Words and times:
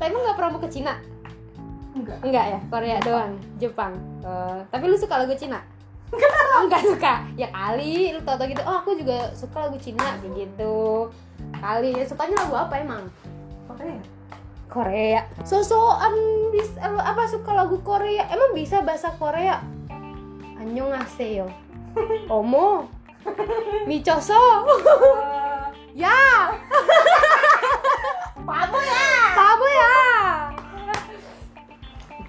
Tapi 0.00 0.08
emang 0.10 0.22
nggak 0.24 0.36
pernah 0.36 0.50
mau 0.56 0.62
ke 0.62 0.70
Cina? 0.72 0.94
enggak 1.90 2.18
Enggak 2.22 2.46
ya, 2.46 2.60
Korea 2.70 2.96
doang, 3.02 3.32
Jepang. 3.60 3.92
Eh, 4.24 4.60
tapi 4.70 4.84
lu 4.88 4.96
suka 4.96 5.20
lagu 5.20 5.34
Cina? 5.36 5.60
Oh, 6.10 6.66
enggak 6.66 6.82
suka. 6.82 7.22
Ya 7.38 7.48
kali 7.54 8.10
lu 8.12 8.20
tau-tau 8.26 8.50
gitu. 8.50 8.62
Oh, 8.66 8.82
aku 8.82 8.98
juga 8.98 9.30
suka 9.32 9.70
lagu 9.70 9.78
Cina 9.78 10.18
kayak 10.18 10.34
gitu. 10.34 11.08
Kali 11.56 11.94
ya 11.94 12.04
sukanya 12.04 12.36
lagu 12.46 12.54
apa 12.58 12.74
emang? 12.82 13.04
Korea 13.70 14.02
Korea. 14.70 15.22
Sosokan 15.42 16.14
bis 16.54 16.70
eh, 16.78 16.86
apa 16.86 17.26
suka 17.26 17.54
lagu 17.54 17.78
Korea? 17.82 18.26
Emang 18.30 18.54
bisa 18.54 18.82
bahasa 18.82 19.14
Korea? 19.18 19.62
Annyeonghaseyo. 20.58 21.50
Omo. 22.34 22.86
Michoso. 23.86 24.38
ya. 26.02 26.14
Pabo 28.50 28.78
ya 28.82 29.06
Apa 29.30 29.66
ya? 29.70 29.94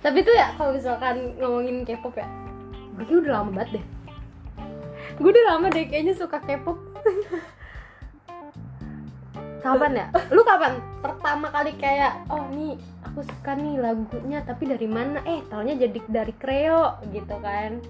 Tapi 0.05 0.17
tuh 0.21 0.33
ya 0.37 0.53
kalau 0.53 0.77
misalkan 0.77 1.33
ngomongin 1.41 1.81
K-pop 1.81 2.13
ya, 2.17 2.25
gue 2.97 3.17
udah 3.21 3.41
lama 3.41 3.49
banget 3.53 3.81
deh. 3.81 3.85
Gue 5.17 5.29
udah 5.29 5.45
lama 5.53 5.69
deh 5.69 5.85
kayaknya 5.89 6.13
suka 6.13 6.37
K-pop. 6.41 6.77
kapan 9.65 9.93
ya? 9.97 10.05
Lu 10.33 10.41
kapan 10.41 10.81
pertama 11.05 11.49
kali 11.53 11.77
kayak 11.77 12.25
oh 12.33 12.49
nih 12.49 12.77
aku 13.05 13.21
suka 13.25 13.53
nih 13.57 13.77
lagunya 13.81 14.41
tapi 14.45 14.69
dari 14.69 14.89
mana? 14.89 15.21
Eh 15.25 15.41
taunya 15.49 15.73
jadi 15.73 16.01
dari 16.05 16.33
Kreo 16.37 17.01
gitu 17.09 17.37
kan. 17.41 17.81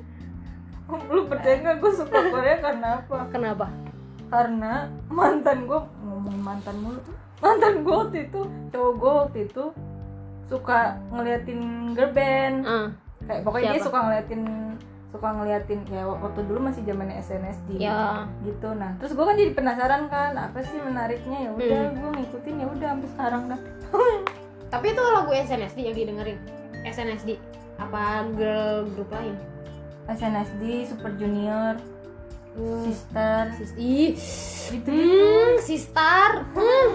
lu 1.07 1.23
percaya 1.31 1.55
nggak 1.63 1.77
gue 1.79 1.91
suka 1.95 2.19
Korea 2.27 2.59
karena 2.59 2.99
apa 2.99 3.23
Kenapa? 3.31 3.71
karena 4.27 4.91
mantan 5.07 5.63
gue 5.63 5.79
ngomong 6.03 6.35
mantan 6.39 6.75
mulu 6.83 6.99
mantan 7.41 7.81
gue 7.81 7.95
waktu 7.95 8.17
itu 8.25 8.41
cowok 8.69 8.93
gue 8.93 9.11
waktu 9.17 9.39
itu 9.45 9.63
suka 10.45 10.79
ngeliatin 11.09 11.59
girl 11.91 12.11
band 12.11 12.57
Ah, 12.63 12.87
kayak 13.23 13.41
pokoknya 13.41 13.67
dia 13.67 13.75
Siapa? 13.75 13.87
suka 13.87 13.99
ngeliatin 14.01 14.41
suka 15.07 15.27
ngeliatin 15.29 15.79
ya 15.87 16.03
waktu 16.07 16.39
dulu 16.41 16.59
masih 16.61 16.81
zamannya 16.81 17.19
SNSD 17.19 17.69
ya. 17.77 18.23
gitu 18.41 18.71
nah 18.71 18.95
terus 18.95 19.11
gue 19.11 19.21
kan 19.21 19.35
jadi 19.35 19.51
penasaran 19.51 20.07
kan 20.07 20.31
apa 20.33 20.61
sih 20.61 20.77
menariknya 20.77 21.37
ya 21.41 21.49
udah 21.51 21.67
Hmm. 21.83 21.97
gue 21.97 22.11
ngikutin 22.17 22.55
ya 22.55 22.67
udah 22.69 22.87
sampai 22.89 23.09
sekarang 23.09 23.43
dah 23.47 23.59
Tapi 24.71 24.85
itu 24.87 25.03
lagu 25.03 25.31
SNSD 25.35 25.79
yang 25.83 25.97
didengerin. 25.97 26.39
SNSD 26.81 27.35
apa 27.75 28.03
girl 28.31 28.87
group 28.89 29.11
lain? 29.11 29.35
SNSD 30.07 30.63
Super 30.87 31.11
Junior 31.13 31.75
Sister 32.81 33.51
Sis 33.53 33.71
ih, 33.75 34.15
gitu 34.69 34.91
hmm, 34.91 35.59
sister. 35.59 36.47
Hmm, 36.51 36.89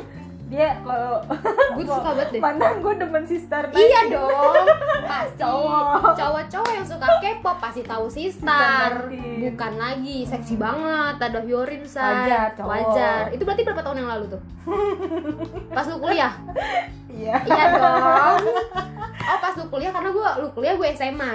dia 0.47 0.79
kalau 0.79 1.19
gue 1.75 1.83
suka 1.83 2.07
banget 2.09 2.29
deh. 2.31 2.41
mantan 2.41 2.79
gue 2.79 2.95
demen 2.97 3.25
Sister 3.25 3.63
Iya 3.69 4.01
dong, 4.09 4.67
pasti 5.03 5.39
Cowok. 5.43 6.15
cowok-cowok 6.15 6.71
yang 6.71 6.87
suka 6.87 7.07
K-pop 7.19 7.57
pasti 7.59 7.83
tahu 7.83 8.07
sister, 8.07 9.11
Bukan 9.11 9.43
bukan 9.43 9.73
lagi 9.75 10.23
seksi 10.23 10.55
banget, 10.55 11.19
ada 11.19 11.41
Hyorin 11.41 11.83
say, 11.83 11.99
Wajar, 11.99 12.55
cowok. 12.55 12.69
wajar. 12.69 13.23
Itu 13.29 13.43
berarti 13.43 13.63
berapa 13.63 13.83
tahun 13.83 13.99
yang 13.99 14.11
lalu 14.13 14.25
tuh? 14.29 14.43
Pas 15.75 15.85
lu 15.85 15.99
kuliah? 15.99 16.33
iya 17.09 17.35
iya 17.43 17.65
dong. 17.73 18.39
Oh 19.27 19.39
pas 19.41 19.51
lu 19.53 19.67
kuliah 19.67 19.91
karena 19.91 20.11
gue 20.11 20.29
lu 20.39 20.49
kuliah 20.53 20.75
gue 20.75 20.87
SMA. 20.93 21.35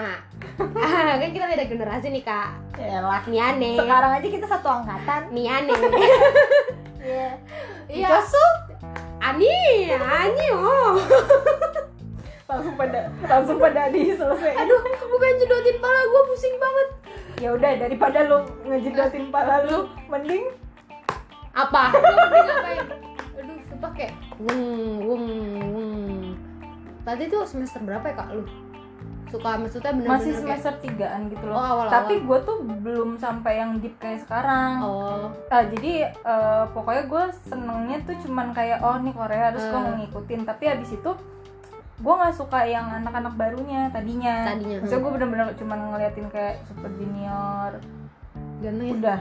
Ah, 0.77 1.17
kan 1.17 1.29
kita 1.29 1.43
beda 1.45 1.65
generasi 1.65 2.07
nih 2.09 2.23
kak. 2.23 2.49
Yalah. 2.77 3.25
Nih 3.25 3.41
aneh. 3.41 3.75
sekarang 3.75 4.11
aja 4.13 4.27
kita 4.29 4.47
satu 4.47 4.67
angkatan 4.71 5.21
Nih 5.31 5.45
aneh. 5.45 5.75
iya 7.01 7.29
Iya. 7.87 8.07
Picasso 8.07 8.45
Ani, 9.21 9.53
Ani 9.93 10.47
oh. 10.51 10.97
langsung 12.51 12.75
pada 12.75 13.07
langsung 13.23 13.57
pada 13.61 13.87
di 13.87 14.11
selesai 14.11 14.51
Aduh, 14.59 14.81
pengen 15.15 15.35
jedotin 15.39 15.77
pala 15.79 16.01
gue 16.03 16.21
pusing 16.27 16.55
banget. 16.59 16.87
ya 17.39 17.49
udah 17.55 17.71
daripada 17.79 18.19
lu 18.27 18.37
ngejedotin 18.67 19.31
pala 19.31 19.63
lu 19.65 19.87
mending 20.11 20.51
Apa? 21.51 21.91
Lu 21.95 21.99
mending 21.99 22.47
ngapain? 22.47 22.85
Aduh, 23.39 23.57
sumpah 23.67 23.91
kayak 23.91 24.13
wung 24.39 24.63
wung 25.03 25.25
wung. 25.71 25.91
Tadi 27.03 27.27
tuh 27.27 27.43
semester 27.43 27.83
berapa 27.83 28.07
ya 28.07 28.15
kak 28.15 28.29
lu? 28.31 28.43
Suka 29.31 29.55
maksudnya 29.55 29.91
bener-bener 29.91 30.11
masih 30.13 30.31
kayak- 30.33 30.41
semester 30.59 30.73
tigaan 30.79 31.21
gitu 31.27 31.43
loh 31.43 31.55
Oh, 31.55 31.63
awal-awal. 31.63 31.89
tapi 31.89 32.13
gue 32.19 32.37
tuh 32.41 32.57
belum 32.61 33.09
sampai 33.15 33.53
yang 33.57 33.79
deep 33.79 33.95
kayak 33.95 34.19
sekarang 34.19 34.73
Oh, 34.81 35.31
Ah, 35.47 35.63
jadi 35.63 35.91
eh, 36.11 36.63
pokoknya 36.69 37.03
gue 37.05 37.23
senengnya 37.41 37.97
tuh 38.01 38.15
cuman 38.19 38.51
kayak 38.51 38.79
oh 38.79 38.97
nih 38.97 39.11
Korea 39.11 39.49
terus 39.49 39.65
gue 39.65 39.73
Hmm. 39.73 39.87
mau 39.87 39.95
ngikutin 39.95 40.41
tapi 40.43 40.63
habis 40.67 40.91
itu 40.91 41.11
gue 41.97 42.13
nggak 42.13 42.33
suka 42.33 42.59
yang 42.63 42.91
anak-anak 42.91 43.33
barunya 43.33 43.87
tadinya 43.87 44.43
Tadinya, 44.47 44.77
maksudnya 44.77 44.97
hmm. 44.97 45.05
gue 45.05 45.11
bener-bener 45.13 45.47
cuman 45.53 45.79
ngeliatin 45.87 46.27
kayak 46.27 46.55
Super 46.65 46.89
Junior 46.91 47.71
ganteng 48.57 48.87
ya. 48.87 48.93
udah 48.95 49.19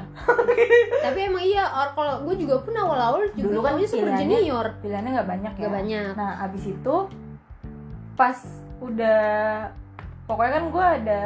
Tapi 1.04 1.19
emang 1.22 1.41
iya, 1.43 1.65
or- 1.66 1.93
kalau 1.93 2.25
gue 2.25 2.34
juga 2.37 2.56
pun 2.59 2.72
awal-awal 2.75 3.25
juga 3.31 3.47
Dulu 3.47 3.60
kan 3.62 3.72
Super 3.82 4.12
Junior. 4.15 4.66
pilihannya 4.81 5.10
nggak 5.15 5.28
banyak 5.28 5.53
ya 5.54 5.62
Gak 5.62 5.75
banyak. 5.75 6.10
nah 6.15 6.32
abis 6.43 6.65
itu 6.69 6.97
pas 8.15 8.37
udah 8.81 9.20
pokoknya 10.30 10.52
kan 10.52 10.64
gue 10.68 10.86
ada 10.96 11.22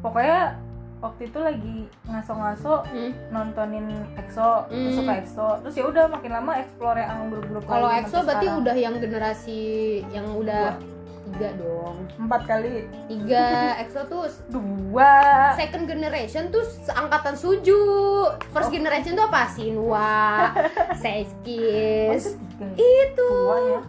pokoknya 0.00 0.40
waktu 0.98 1.22
itu 1.24 1.38
lagi 1.38 1.76
ngaso-ngaso 2.04 2.82
Hmm. 2.84 3.12
nontonin 3.28 3.86
EXO 4.16 4.66
terus 4.66 4.82
Hmm. 4.88 4.98
suka 4.98 5.12
EXO 5.16 5.48
terus 5.60 5.74
ya 5.76 5.84
udah 5.84 6.04
makin 6.08 6.30
lama 6.32 6.52
explore 6.56 6.98
yang 6.98 7.28
grup-grup 7.28 7.62
Kalau 7.64 7.86
EXO 7.92 8.18
berarti 8.20 8.46
sekarang. 8.46 8.62
udah 8.64 8.74
yang 8.74 8.94
generasi 8.96 9.60
yang 10.08 10.26
udah 10.32 10.74
tiga 11.28 11.52
dong. 11.54 11.96
empat 12.18 12.40
kali 12.46 12.88
Tiga 13.04 13.46
EXO 13.78 14.00
tuh 14.06 14.24
dua 14.48 15.12
second 15.54 15.84
generation 15.86 16.48
tuh 16.48 16.64
seangkatan 16.64 17.36
Suju. 17.36 17.84
First 18.48 18.70
Oh. 18.70 18.74
generation 18.74 19.12
tuh 19.12 19.28
apa? 19.28 19.44
Sinwa, 19.46 20.50
Seiskis. 20.98 22.22
Masa 22.26 22.40
tiga 22.50 22.64
ya? 22.64 22.74
Itu. 23.04 23.28
dua 23.28 23.56
ya 23.60 23.80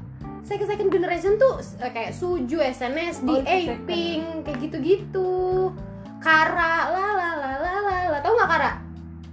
Second 0.49 0.65
second 0.67 0.89
generation 0.89 1.37
tuh 1.37 1.53
eh, 1.77 1.91
kayak 1.93 2.09
Suju, 2.11 2.57
SNSD, 2.59 3.29
Oh. 3.29 3.45
Apink, 3.45 4.25
kayak 4.41 4.57
gitu-gitu. 4.59 5.69
Kara, 6.17 6.89
la 6.89 7.05
la 7.13 7.29
la 7.35 7.51
la 7.55 7.71
la 7.79 7.97
la. 8.09 8.17
Tahu 8.19 8.33
nggak 8.33 8.49
Kara? 8.49 8.71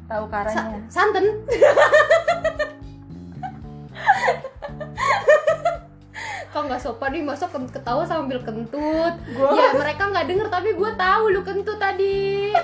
tahu 0.07 0.23
Sa- 0.23 0.31
karanya 0.31 0.79
santen. 0.87 1.25
Kok 6.49 6.63
nggak 6.65 6.81
sopan 6.81 7.11
nih 7.11 7.23
masa 7.23 7.45
ken- 7.47 7.69
ketawa 7.69 8.01
sambil 8.03 8.41
kentut 8.41 9.13
Gua- 9.29 9.53
Ya 9.53 9.75
mereka 9.75 10.09
nggak 10.09 10.25
denger 10.25 10.49
tapi 10.49 10.73
gue 10.73 10.91
tahu 10.97 11.25
lu 11.29 11.41
kentut 11.43 11.77
tadi 11.77 12.57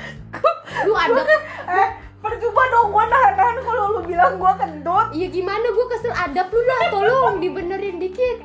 Lu 0.86 0.94
ada 0.94 1.22
eh 1.68 1.88
percuma 2.18 2.62
dong 2.70 2.88
gua 2.90 3.04
nahan-nahan 3.06 3.56
kalau 3.62 3.84
lu 3.94 4.00
bilang 4.06 4.34
gua 4.36 4.52
kentut. 4.58 5.08
Iya 5.14 5.26
gimana? 5.30 5.66
Gue 5.70 5.86
kesel. 5.94 6.14
Adab 6.14 6.48
lu 6.50 6.60
lah 6.66 6.80
tolong 6.90 7.36
dibenerin 7.38 7.96
dikit. 8.02 8.38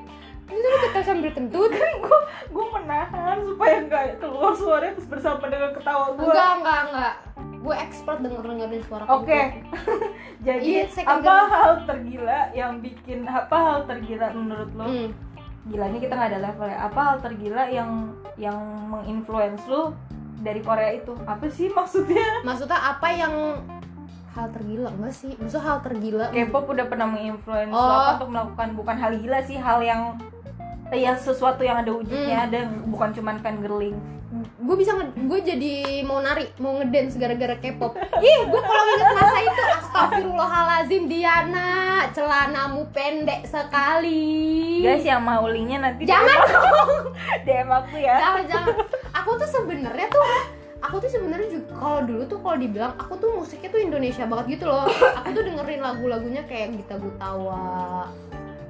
Itu 0.50 0.66
lu 0.68 0.78
ketawa 0.86 1.04
sambil 1.06 1.32
kentut? 1.34 1.72
Gua 2.04 2.20
gua 2.54 2.66
menahan 2.78 3.42
supaya 3.42 3.82
nggak 3.90 4.22
keluar 4.22 4.54
suara 4.54 4.94
terus 4.94 5.10
bersama 5.10 5.50
dengan 5.50 5.74
ketawa 5.74 6.14
gua. 6.14 6.30
Enggak 6.30 6.52
enggak 6.62 6.82
enggak. 6.90 7.16
Gue 7.64 7.76
expert 7.80 8.20
denger 8.20 8.44
dengerin 8.44 8.84
suara 8.84 9.08
Oke, 9.08 9.40
kentut 9.40 9.80
jadi 10.52 10.84
Iya, 10.84 10.84
apa 11.08 11.36
hal 11.48 11.72
tergila 11.88 12.52
yang 12.52 12.84
bikin 12.84 13.24
apa 13.24 13.56
hal 13.56 13.80
tergila 13.88 14.36
menurut 14.36 14.72
lo? 14.76 14.84
Hmm. 14.84 15.16
Gilanya 15.72 15.96
kita 16.04 16.12
nggak 16.12 16.30
ada 16.36 16.42
level 16.44 16.68
ya. 16.68 16.80
Apa 16.92 17.00
hal 17.00 17.18
tergila 17.24 17.64
yang 17.72 18.12
yang 18.36 18.60
menginfluence 18.92 19.64
lo 19.72 19.96
dari 20.44 20.60
Korea 20.60 20.92
itu? 20.92 21.16
Apa 21.24 21.48
sih 21.48 21.72
maksudnya? 21.72 22.22
Maksudnya 22.48 22.76
apa 22.76 23.08
yang 23.10 23.34
hal 24.30 24.48
tergila 24.50 24.90
enggak 24.92 25.14
sih? 25.14 25.32
Maksudnya 25.34 25.64
hal 25.64 25.78
tergila 25.80 26.26
K-pop 26.30 26.66
udah 26.68 26.86
pernah 26.86 27.08
menginfluence 27.08 27.72
Oh. 27.72 27.80
apa 27.80 28.20
untuk 28.20 28.30
melakukan 28.30 28.70
bukan 28.74 28.96
hal 28.98 29.12
gila 29.16 29.40
sih, 29.40 29.56
hal 29.56 29.80
yang 29.80 30.02
yang 30.92 31.16
sesuatu 31.16 31.62
yang 31.62 31.80
ada 31.80 31.90
wujudnya 31.90 32.38
Hmm. 32.38 32.48
ada 32.48 32.60
bukan 32.86 33.10
cuman 33.12 33.36
fangirling. 33.40 33.98
Gue 34.64 34.76
bisa 34.80 34.96
gue 34.96 35.40
jadi 35.44 36.02
mau 36.08 36.24
nari 36.24 36.48
mau 36.64 36.80
ngedance 36.80 37.20
gara-gara 37.20 37.60
K-pop. 37.60 38.00
Ih 38.00 38.40
gue 38.48 38.62
kalau 38.64 38.84
inget 38.96 39.10
masa 39.12 39.38
itu 39.44 39.64
astagfirullahalazim 39.84 41.04
Diana 41.12 41.70
celanamu 42.16 42.88
pendek 42.96 43.44
sekali. 43.44 44.80
Guys 44.80 45.04
yang 45.04 45.20
mau 45.20 45.44
linknya 45.52 45.84
nanti 45.84 46.08
jangan 46.08 46.32
DM 46.32 46.48
aku, 46.48 46.56
dong. 46.56 47.04
DM 47.48 47.70
aku 47.70 47.96
ya. 48.00 48.16
jangan 48.16 48.44
jangan. 48.48 48.76
Aku 49.20 49.30
tuh 49.36 49.50
sebenarnya 49.52 50.08
tuh 50.08 50.24
aku 50.80 50.96
tuh 51.04 51.12
sebenarnya 51.12 51.48
juga 51.52 51.72
kalau 51.76 52.00
dulu 52.08 52.24
tuh 52.28 52.40
kalau 52.40 52.58
dibilang 52.60 52.94
aku 52.96 53.14
tuh 53.20 53.30
musiknya 53.36 53.68
tuh 53.68 53.82
Indonesia 53.84 54.24
banget 54.24 54.46
gitu 54.60 54.66
loh. 54.72 54.88
Aku 55.20 55.30
tuh 55.36 55.44
dengerin 55.44 55.82
lagu-lagunya 55.84 56.48
kayak 56.48 56.72
Gita 56.80 56.96
Gutawa 56.96 58.08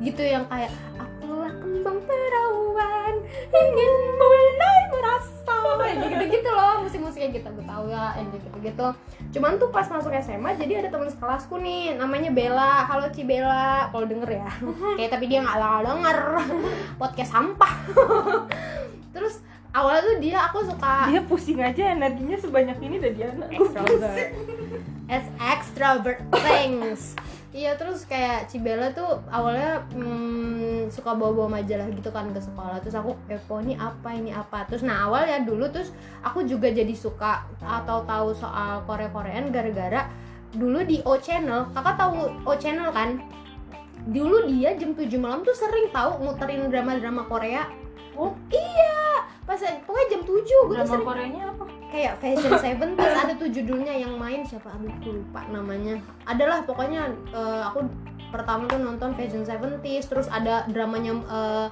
gitu 0.02 0.20
yang 0.20 0.44
kayak 0.50 0.74
akulah 1.00 1.54
kembang 1.64 2.00
perawan 2.04 3.16
ingin 3.54 3.92
mulai 4.20 4.82
merasa 4.92 5.43
kayak 5.80 5.98
gitu 6.12 6.24
gitu 6.40 6.50
loh 6.52 6.74
musik-musik 6.84 7.20
kayak 7.24 7.34
gitu 7.40 7.48
gue 7.56 7.66
tahu 7.66 7.86
ya 7.90 8.06
yang 8.20 8.30
gitu 8.32 8.48
gitu 8.60 8.88
cuman 9.34 9.52
tuh 9.58 9.70
pas 9.74 9.88
masuk 9.90 10.12
SMA 10.20 10.52
jadi 10.60 10.86
ada 10.86 10.90
teman 10.94 11.10
sekelasku 11.10 11.58
nih 11.58 11.98
namanya 11.98 12.30
Bella. 12.34 12.84
Halo 12.90 13.08
Ci 13.14 13.24
Bella. 13.24 13.88
Kalau 13.94 14.06
denger 14.10 14.30
ya. 14.42 14.52
Kayak 14.98 15.12
tapi 15.16 15.26
dia 15.30 15.40
nggak 15.46 15.60
denger. 15.86 16.18
Podcast 17.02 17.32
sampah. 17.32 17.74
Terus 19.16 19.46
awalnya 19.74 20.02
tuh 20.06 20.18
dia 20.22 20.38
aku 20.50 20.66
suka 20.66 21.10
dia 21.10 21.22
pusing 21.26 21.62
aja 21.62 21.94
energinya 21.94 22.38
sebanyak 22.38 22.78
ini 22.82 22.98
dari 22.98 23.20
anak. 23.22 23.50
Extrovert. 23.54 24.30
As 25.12 25.26
extrovert 25.38 26.20
things 26.42 27.14
iya 27.54 27.78
terus 27.78 28.10
kayak 28.10 28.50
Cibela 28.50 28.90
tuh 28.92 29.22
awalnya 29.30 29.86
hmm, 29.94 30.90
suka 30.90 31.14
bawa-bawa 31.14 31.62
majalah 31.62 31.88
gitu 31.94 32.10
kan 32.10 32.34
ke 32.34 32.42
sekolah. 32.42 32.82
Terus 32.82 32.98
aku 32.98 33.14
kepo 33.30 33.62
ini 33.62 33.78
apa? 33.78 34.10
Ini 34.12 34.34
apa? 34.34 34.66
Terus 34.66 34.82
nah 34.82 35.06
awalnya 35.06 35.46
dulu 35.46 35.70
terus 35.70 35.94
aku 36.26 36.44
juga 36.44 36.74
jadi 36.74 36.92
suka 36.98 37.46
atau 37.62 38.02
tahu 38.04 38.34
soal 38.34 38.82
Korea-Korean 38.90 39.54
gara-gara 39.54 40.10
dulu 40.52 40.82
di 40.82 41.00
O 41.06 41.16
Channel. 41.22 41.70
Kakak 41.72 41.96
tahu 41.96 42.34
O 42.44 42.54
Channel 42.58 42.90
kan? 42.90 43.22
Dulu 44.04 44.52
dia 44.52 44.76
jam 44.76 44.92
7 44.92 45.08
malam 45.16 45.48
tuh 45.48 45.56
sering 45.56 45.88
tahu 45.94 46.20
muterin 46.26 46.68
drama-drama 46.68 47.24
Korea. 47.30 47.70
Oh. 48.20 48.36
Iya 48.52 48.94
pas 49.44 49.60
pokoknya 49.60 50.08
jam 50.08 50.22
7 50.24 50.32
gue 50.32 50.40
tuh 50.40 50.68
drama 50.72 50.88
sering 50.88 51.08
Koreanya 51.08 51.42
apa 51.52 51.64
kayak 51.94 52.18
Fashion 52.18 52.58
Seventies 52.58 53.14
ada 53.14 53.34
tuh 53.38 53.54
judulnya 53.54 53.94
yang 53.94 54.18
main 54.18 54.42
siapa? 54.42 54.74
Aku 54.74 55.14
lupa 55.14 55.46
namanya. 55.54 56.02
Adalah 56.26 56.66
pokoknya 56.66 57.06
eh, 57.30 57.62
aku 57.70 57.86
pertama 58.34 58.66
tuh 58.66 58.82
nonton 58.82 59.14
Fashion 59.14 59.46
Seventies 59.46 60.10
terus 60.10 60.26
ada 60.26 60.66
dramanya 60.66 61.14
eh, 61.14 61.68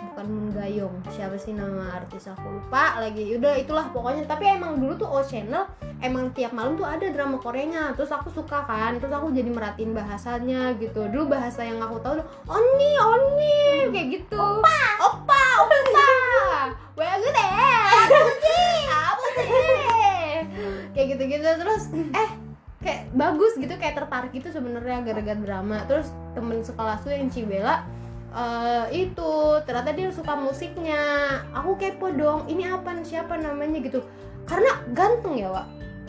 bukan 0.00 0.26
Moon 0.32 0.48
Gayong 0.56 0.96
siapa 1.12 1.36
sih 1.36 1.52
nama 1.52 1.98
artis 1.98 2.30
aku 2.30 2.46
lupa 2.62 3.02
lagi. 3.02 3.34
Udah 3.34 3.58
itulah 3.58 3.90
pokoknya. 3.90 4.24
Tapi 4.30 4.46
emang 4.46 4.78
dulu 4.78 4.94
tuh 4.94 5.10
O 5.10 5.20
Channel 5.26 5.66
emang 6.00 6.32
tiap 6.32 6.54
malam 6.56 6.78
tuh 6.78 6.86
ada 6.86 7.04
drama 7.10 7.36
Koreanya. 7.36 7.92
Terus 7.98 8.14
aku 8.14 8.30
suka 8.30 8.62
kan 8.62 8.96
terus 8.96 9.12
aku 9.12 9.34
jadi 9.34 9.50
merhatiin 9.50 9.92
bahasanya 9.92 10.78
gitu. 10.78 11.10
Dulu 11.10 11.34
bahasa 11.34 11.66
yang 11.66 11.82
aku 11.82 11.98
tahu 12.00 12.22
oni 12.48 12.90
oni 12.96 13.49
itu 23.70 23.78
kayak 23.78 24.02
tertarik 24.02 24.34
gitu 24.34 24.50
sebenarnya 24.50 25.06
gara-gara 25.06 25.38
drama. 25.38 25.86
Terus 25.86 26.10
temen 26.34 26.58
sekelas 26.66 27.06
gue 27.06 27.14
yang 27.14 27.30
Cibela 27.30 27.86
uh, 28.34 28.90
eh, 28.90 29.06
itu 29.06 29.32
ternyata 29.62 29.94
dia 29.94 30.10
suka 30.10 30.34
musiknya. 30.34 30.98
Aku 31.54 31.78
kepo 31.78 32.10
dong 32.10 32.50
ini 32.50 32.66
apa 32.66 32.98
siapa 33.06 33.38
namanya 33.38 33.78
gitu. 33.78 34.02
Karena 34.50 34.82
ganteng 34.90 35.38
ya 35.38 35.54
Wak. 35.54 35.66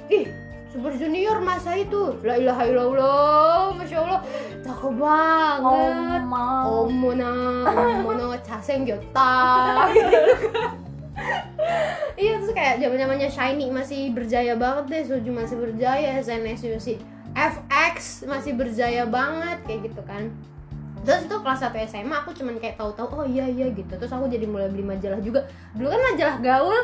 Ih 0.09 0.25
Super 0.73 0.97
Junior 0.97 1.37
masa 1.45 1.77
itu. 1.77 2.17
La 2.25 2.41
ilaha 2.41 2.65
illallah 2.65 3.77
Masya 3.77 3.97
Allah. 4.01 4.21
Cakep 4.65 4.93
banget. 4.97 6.21
Omona 6.65 7.33
Omona 8.01 8.37
Caseng 8.41 8.89
ya, 8.89 8.97
Gyota 8.97 9.37
Iya 12.17 12.37
terus 12.37 12.53
kayak 12.53 12.81
zaman 12.81 12.97
zamannya 12.97 13.29
Shiny 13.29 13.67
masih 13.69 14.13
berjaya 14.13 14.53
banget 14.57 14.85
deh 14.89 15.03
Suju 15.05 15.31
masih 15.33 15.57
berjaya 15.57 16.21
SNSD 16.21 17.20
FX 17.33 18.27
masih 18.27 18.53
berjaya 18.55 19.07
banget 19.07 19.59
kayak 19.67 19.91
gitu 19.91 20.01
kan. 20.03 20.31
Terus 21.01 21.25
itu 21.25 21.35
kelas 21.41 21.65
1 21.65 21.73
SMA 21.89 22.13
aku 22.13 22.35
cuman 22.37 22.61
kayak 22.61 22.77
tahu-tahu 22.77 23.25
oh 23.25 23.27
iya 23.27 23.49
iya 23.49 23.73
gitu. 23.73 23.89
Terus 23.97 24.13
aku 24.13 24.29
jadi 24.29 24.45
mulai 24.45 24.69
beli 24.69 24.85
majalah 24.85 25.17
juga. 25.23 25.49
Dulu 25.73 25.87
kan 25.89 26.01
majalah 26.13 26.37
gaul 26.39 26.81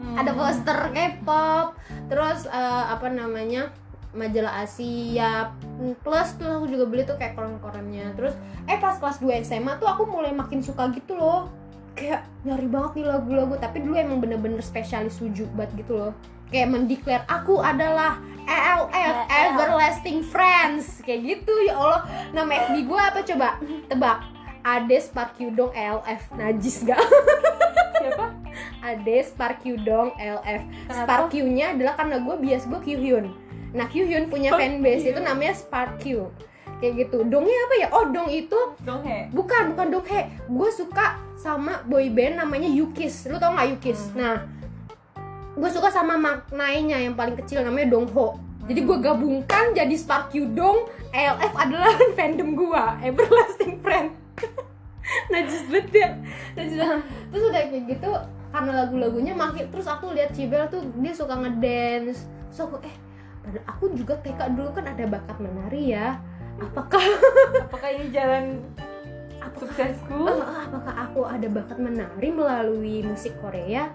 Hmm. 0.00 0.16
ada 0.16 0.32
poster 0.32 0.78
K-pop 0.96 1.76
terus 2.08 2.48
eh, 2.48 2.84
apa 2.88 3.12
namanya 3.12 3.68
majalah 4.16 4.64
Asia 4.64 5.52
plus 6.00 6.28
tuh 6.40 6.48
aku 6.48 6.66
juga 6.72 6.88
beli 6.88 7.04
tuh 7.04 7.20
kayak 7.20 7.36
koran-korannya. 7.36 8.16
Terus 8.16 8.32
eh 8.64 8.80
pas 8.80 8.96
kelas 8.96 9.20
2 9.20 9.44
SMA 9.44 9.76
tuh 9.76 9.86
aku 9.86 10.08
mulai 10.08 10.32
makin 10.32 10.64
suka 10.64 10.88
gitu 10.96 11.14
loh. 11.20 11.52
Kayak 11.94 12.24
nyari 12.48 12.66
banget 12.66 12.90
nih 12.96 13.06
lagu-lagu 13.12 13.54
tapi 13.60 13.84
dulu 13.84 13.94
emang 14.00 14.24
bener-bener 14.24 14.64
spesialis 14.64 15.20
suju 15.20 15.44
banget 15.52 15.84
gitu 15.84 16.00
loh 16.00 16.12
kayak 16.50 16.68
mendeklar 16.68 17.22
aku 17.30 17.62
adalah 17.62 18.18
ELF 18.50 18.90
ELF. 18.90 19.26
Everlasting 19.30 20.20
Friends. 20.26 20.98
Kayak 21.06 21.38
gitu 21.38 21.54
ya 21.64 21.78
Allah. 21.78 22.00
Nama 22.34 22.50
FB 22.66 22.76
gue 22.82 23.00
apa 23.00 23.20
coba? 23.22 23.48
Tebak. 23.86 24.18
Ades 24.60 25.08
Parkyudong 25.08 25.72
ELF 25.72 26.22
najis 26.36 26.84
gak? 26.84 27.00
siapa? 27.96 28.26
Ades 28.84 29.32
Parkyudong 29.32 30.12
ELF? 30.20 30.62
Sparkyu-nya 30.92 31.72
adalah 31.72 31.96
karena 31.96 32.20
gue 32.20 32.34
bias 32.36 32.68
gue 32.68 32.80
Kyuhyun. 32.80 33.32
Nah 33.72 33.86
Kyuhyun 33.88 34.28
punya 34.28 34.52
fanbase 34.52 35.14
itu 35.14 35.20
namanya 35.22 35.54
Sparkyu 35.56 36.28
Kayak 36.80 36.92
gitu. 37.06 37.28
Dongnya 37.28 37.56
apa 37.68 37.74
ya? 37.76 37.88
Oh 37.92 38.08
Dong 38.08 38.32
itu 38.32 38.56
dong 38.88 39.04
he 39.04 39.28
bukan 39.36 39.76
bukan 39.76 39.86
Donghae. 39.92 40.32
Gue 40.48 40.72
suka 40.72 41.20
sama 41.36 41.84
boyband 41.84 42.40
namanya 42.40 42.68
Yukis. 42.72 43.28
Lu 43.28 43.36
tau 43.36 43.52
gak 43.52 43.68
Yukis? 43.68 44.00
Hmm. 44.12 44.16
Nah 44.16 44.36
gue 45.56 45.70
suka 45.70 45.90
sama 45.90 46.14
maknainya 46.14 47.02
yang 47.02 47.14
paling 47.18 47.34
kecil 47.34 47.66
namanya 47.66 47.90
Dongho. 47.90 48.38
Jadi 48.70 48.80
gue 48.86 48.98
gabungkan 49.02 49.74
jadi 49.74 49.94
Sparkyu 49.98 50.54
Dong 50.54 50.86
ELF 51.10 51.52
adalah 51.58 51.90
fandom 52.16 52.54
gue 52.54 52.84
Everlasting 53.02 53.82
Friend. 53.82 54.14
Najis 55.32 55.66
banget 55.66 55.90
ya 55.90 56.08
najis 56.54 56.76
banget. 56.78 57.02
terus 57.34 57.42
udah 57.50 57.62
kayak 57.66 57.84
gitu 57.90 58.10
karena 58.50 58.70
lagu-lagunya 58.82 59.34
makin 59.34 59.66
terus 59.70 59.86
aku 59.90 60.14
lihat 60.14 60.30
Cibel 60.34 60.66
tuh 60.70 60.86
dia 61.02 61.12
suka 61.14 61.34
ngedance. 61.34 62.30
So 62.54 62.70
aku 62.70 62.78
eh 62.86 62.94
padahal 63.42 63.66
aku 63.66 63.84
juga 63.98 64.14
TK 64.22 64.54
dulu 64.54 64.70
kan 64.70 64.86
ada 64.86 65.04
bakat 65.10 65.36
menari 65.42 65.94
ya. 65.94 66.18
Apakah 66.62 67.02
apakah 67.66 67.90
ini 67.90 68.06
jalan 68.14 68.62
apakah 69.42 69.66
suksesku? 69.66 70.22
Apakah 70.70 70.94
aku 71.10 71.20
ada 71.26 71.46
bakat 71.50 71.78
menari 71.82 72.28
melalui 72.30 73.02
musik 73.02 73.34
Korea 73.42 73.90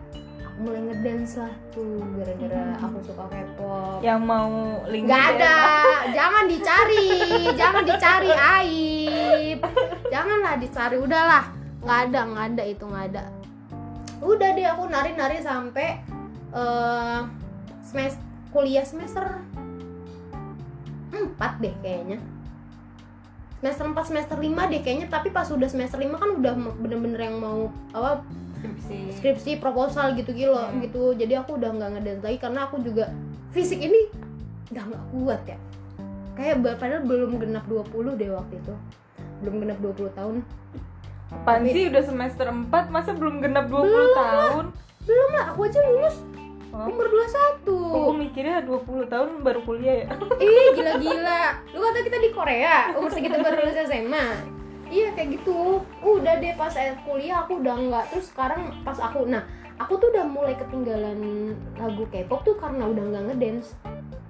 mulai 0.56 0.82
ngedance 0.88 1.44
lah. 1.44 1.54
Tuh 1.76 2.00
gara-gara 2.16 2.64
aku 2.80 2.98
suka 3.04 3.24
K-pop. 3.28 4.00
Yang 4.00 4.20
mau 4.24 4.52
link 4.88 5.06
nggak 5.08 5.26
ada. 5.36 5.56
jangan 6.18 6.44
dicari. 6.48 7.08
Jangan 7.54 7.84
dicari 7.84 8.32
aib. 8.32 9.60
Janganlah 10.08 10.56
dicari. 10.60 10.96
Udahlah. 11.00 11.44
Nggak 11.84 12.00
ada 12.10 12.20
nggak 12.32 12.46
ada 12.56 12.64
itu 12.64 12.84
nggak 12.88 13.06
ada. 13.12 13.24
Udah 14.24 14.50
deh 14.56 14.68
aku 14.68 14.84
nari 14.88 15.12
nari 15.14 15.38
sampai 15.44 16.00
eh 16.56 17.20
semester 17.84 18.24
kuliah 18.56 18.88
semester 18.88 19.44
4 21.12 21.64
deh 21.64 21.76
kayaknya. 21.84 22.20
Semester 23.60 23.86
4 23.92 24.08
semester 24.08 24.38
5 24.40 24.72
deh 24.72 24.82
kayaknya. 24.82 25.08
Tapi 25.12 25.36
pas 25.36 25.52
udah 25.52 25.68
semester 25.68 26.00
5 26.00 26.16
kan 26.16 26.30
udah 26.40 26.54
bener-bener 26.80 27.20
yang 27.20 27.38
mau 27.44 27.68
apa 27.92 28.24
skripsi. 28.68 28.98
Skripsi 29.14 29.52
proposal 29.58 30.14
gitu 30.14 30.32
gitu 30.32 30.52
Hmm. 30.52 30.82
gitu. 30.82 31.14
Jadi 31.14 31.34
aku 31.34 31.56
udah 31.56 31.70
nggak 31.72 31.90
ngedance 31.94 32.24
lagi 32.24 32.38
karena 32.38 32.60
aku 32.64 32.76
juga 32.80 33.06
fisik 33.50 33.80
ini 33.80 34.10
udah 34.70 34.84
nggak 34.86 35.04
kuat 35.12 35.42
ya. 35.46 35.58
Kayak 36.34 36.56
padahal 36.76 37.04
belum 37.04 37.32
genap 37.38 37.64
20 37.66 38.14
deh 38.14 38.30
waktu 38.30 38.56
itu. 38.58 38.74
Belum 39.40 39.56
genap 39.60 39.80
20 39.80 40.12
tahun. 40.12 40.36
Apaan 41.28 41.66
sih 41.66 41.88
udah 41.88 42.04
semester 42.04 42.46
4 42.46 42.70
masa 42.88 43.12
belum 43.12 43.40
genap 43.40 43.66
20 43.68 43.82
Belum 43.82 44.10
tahun? 44.14 44.66
belum 45.06 45.30
lah 45.32 45.46
aku 45.52 45.60
aja 45.64 45.80
lulus. 45.84 46.18
Oh, 46.76 46.92
umur 46.92 47.08
Kok 47.08 47.64
21 47.64 48.20
mikirnya 48.20 48.60
20 48.60 49.08
tahun 49.08 49.30
baru 49.40 49.64
kuliah 49.64 49.96
ya? 49.96 50.06
ih 50.38 50.68
gila-gila. 50.76 51.44
Lu 51.72 51.80
kata 51.80 52.00
kita 52.04 52.18
di 52.20 52.30
Korea? 52.30 52.92
Umur 52.94 53.10
segitu 53.10 53.38
baru 53.38 53.64
lulus 53.64 53.80
SMA 53.80 54.55
iya 54.90 55.14
kayak 55.14 55.42
gitu. 55.42 55.82
Udah 56.02 56.38
deh 56.40 56.54
pas 56.58 56.74
kuliah 57.06 57.46
aku 57.46 57.62
udah 57.62 57.76
nggak. 57.76 58.06
Terus 58.14 58.26
sekarang 58.32 58.82
pas 58.86 58.98
aku 59.00 59.26
nah 59.30 59.44
aku 59.82 60.00
tuh 60.00 60.10
udah 60.16 60.26
mulai 60.26 60.56
ketinggalan 60.56 61.20
lagu 61.76 62.04
K-pop 62.10 62.42
tuh 62.46 62.56
karena 62.58 62.90
udah 62.90 63.04
nggak 63.04 63.24
ngedance. 63.34 63.76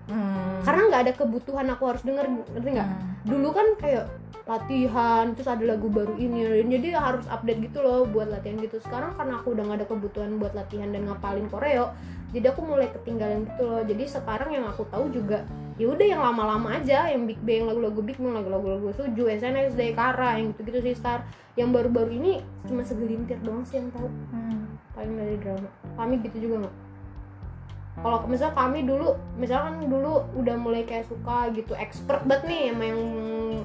Hmm. 0.05 0.61
karena 0.61 0.85
nggak 0.85 1.01
ada 1.01 1.13
kebutuhan 1.17 1.65
aku 1.65 1.89
harus 1.89 2.05
denger 2.05 2.29
ngerti 2.29 2.69
nggak? 2.77 2.89
Dulu 3.25 3.49
kan 3.49 3.67
kayak 3.81 4.05
latihan 4.45 5.33
terus 5.33 5.49
ada 5.49 5.65
lagu 5.65 5.89
baru 5.89 6.13
ini. 6.21 6.45
Jadi 6.61 6.93
harus 6.93 7.25
update 7.25 7.73
gitu 7.73 7.81
loh 7.81 8.05
buat 8.05 8.29
latihan 8.29 8.61
gitu. 8.61 8.77
Sekarang 8.77 9.17
karena 9.17 9.41
aku 9.41 9.57
udah 9.57 9.65
nggak 9.65 9.79
ada 9.81 9.87
kebutuhan 9.89 10.37
buat 10.37 10.53
latihan 10.53 10.93
dan 10.93 11.09
ngapalin 11.09 11.49
koreo 11.49 11.89
jadi 12.35 12.51
aku 12.51 12.67
mulai 12.67 12.91
ketinggalan 12.91 13.47
gitu 13.47 13.63
loh. 13.63 13.81
Jadi 13.87 14.03
sekarang 14.11 14.51
yang 14.51 14.67
aku 14.67 14.83
tahu 14.91 15.07
juga 15.07 15.47
ya 15.75 15.91
udah 15.91 16.07
yang 16.07 16.21
lama-lama 16.23 16.79
aja 16.79 17.11
yang 17.11 17.27
big 17.27 17.39
bang 17.43 17.67
lagu-lagu 17.67 17.99
big 17.99 18.15
bang 18.15 18.31
lagu-lagu 18.31 18.79
lagu 18.79 18.87
suju 18.95 19.27
SNSD 19.27 19.91
Kara 19.91 20.39
yang 20.39 20.55
gitu-gitu 20.55 20.79
sih 20.91 20.95
star. 20.95 21.27
Yang 21.59 21.69
baru-baru 21.71 22.11
ini 22.15 22.33
cuma 22.67 22.83
segelintir 22.83 23.39
doang 23.43 23.63
sih 23.67 23.79
yang 23.79 23.91
tahu. 23.91 24.07
Hmm. 24.31 24.79
paling 24.95 25.11
dari 25.19 25.35
drama. 25.43 25.67
Kami 25.99 26.23
gitu 26.23 26.47
juga 26.47 26.55
nggak? 26.63 26.75
Kalau 27.99 28.19
misal 28.31 28.51
kami 28.55 28.87
dulu 28.87 29.19
misalkan 29.35 29.87
dulu 29.91 30.23
udah 30.39 30.55
mulai 30.55 30.87
kayak 30.87 31.07
suka 31.11 31.51
gitu 31.51 31.75
expert 31.75 32.23
banget 32.23 32.47
nih 32.47 32.61
sama 32.71 32.83
yang 32.87 33.01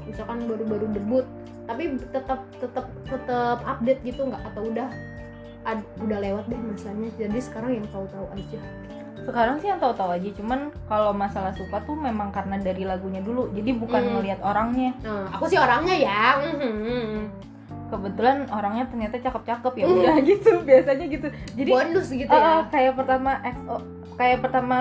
misalkan 0.06 0.38
baru-baru 0.50 0.86
debut 0.90 1.26
tapi 1.70 1.94
tetap 2.10 2.42
tetap 2.58 2.86
tetap 3.06 3.58
update 3.62 4.02
gitu 4.02 4.26
nggak? 4.26 4.42
Atau 4.50 4.74
udah 4.74 4.90
ad- 5.62 5.90
udah 6.02 6.18
lewat 6.18 6.50
deh 6.50 6.58
masanya. 6.58 7.10
Jadi 7.14 7.38
sekarang 7.38 7.78
yang 7.78 7.86
tahu-tahu 7.94 8.26
aja 8.34 8.58
sekarang 9.30 9.56
sih 9.56 9.66
yang 9.66 9.78
tahu-tahu 9.78 10.10
aja 10.12 10.28
cuman 10.32 10.60
kalau 10.84 11.10
masalah 11.12 11.50
suka 11.50 11.78
tuh 11.80 11.94
memang 11.94 12.28
karena 12.28 12.58
dari 12.58 12.82
lagunya 12.82 13.18
dulu 13.20 13.48
jadi 13.50 13.70
bukan 13.72 14.02
Hmm. 14.02 14.12
ngelihat 14.12 14.40
orangnya 14.40 14.90
Nah, 15.00 15.30
aku 15.30 15.46
sih 15.46 15.56
orangnya 15.56 15.96
ya. 15.96 16.22
mhm. 16.36 17.22
kebetulan 17.86 18.46
orangnya 18.48 18.86
ternyata 18.86 19.18
cakep-cakep 19.18 19.72
ya 19.76 19.84
Hmm. 19.84 19.96
udah 19.96 20.14
gitu 20.28 20.50
biasanya 20.60 21.06
gitu 21.06 21.26
jadi 21.52 21.70
Bonus 21.70 22.08
gitu 22.08 22.28
eh, 22.28 22.38
ya. 22.38 22.66
kayak 22.66 22.92
pertama 22.94 23.30
EXO 23.40 23.76
kayak 24.14 24.38
pertama 24.40 24.76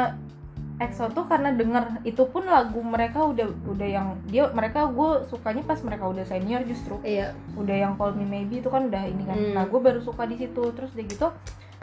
EXO 0.79 1.05
tuh 1.09 1.25
karena 1.25 1.49
denger 1.51 1.83
itu 2.03 2.23
pun 2.23 2.45
lagu 2.45 2.79
mereka 2.79 3.19
udah 3.23 3.49
udah 3.67 3.89
yang 3.89 4.07
dia 4.23 4.47
mereka 4.49 4.87
gue 4.87 5.25
sukanya 5.25 5.59
pas 5.61 5.81
mereka 5.81 6.05
udah 6.05 6.23
senior 6.23 6.61
justru 6.63 7.01
Iya. 7.01 7.33
udah 7.53 7.75
yang 7.75 7.93
Call 7.95 8.13
Me 8.13 8.23
Maybe 8.23 8.59
itu 8.59 8.69
kan 8.69 8.87
udah 8.87 9.03
ini 9.03 9.23
kan 9.23 9.35
Hmm. 9.35 9.53
nah 9.53 9.65
gue 9.65 9.75
baru 9.77 9.99
suka 9.99 10.23
di 10.23 10.37
situ 10.37 10.63
terus 10.71 10.93
udah 10.93 11.05
gitu 11.05 11.27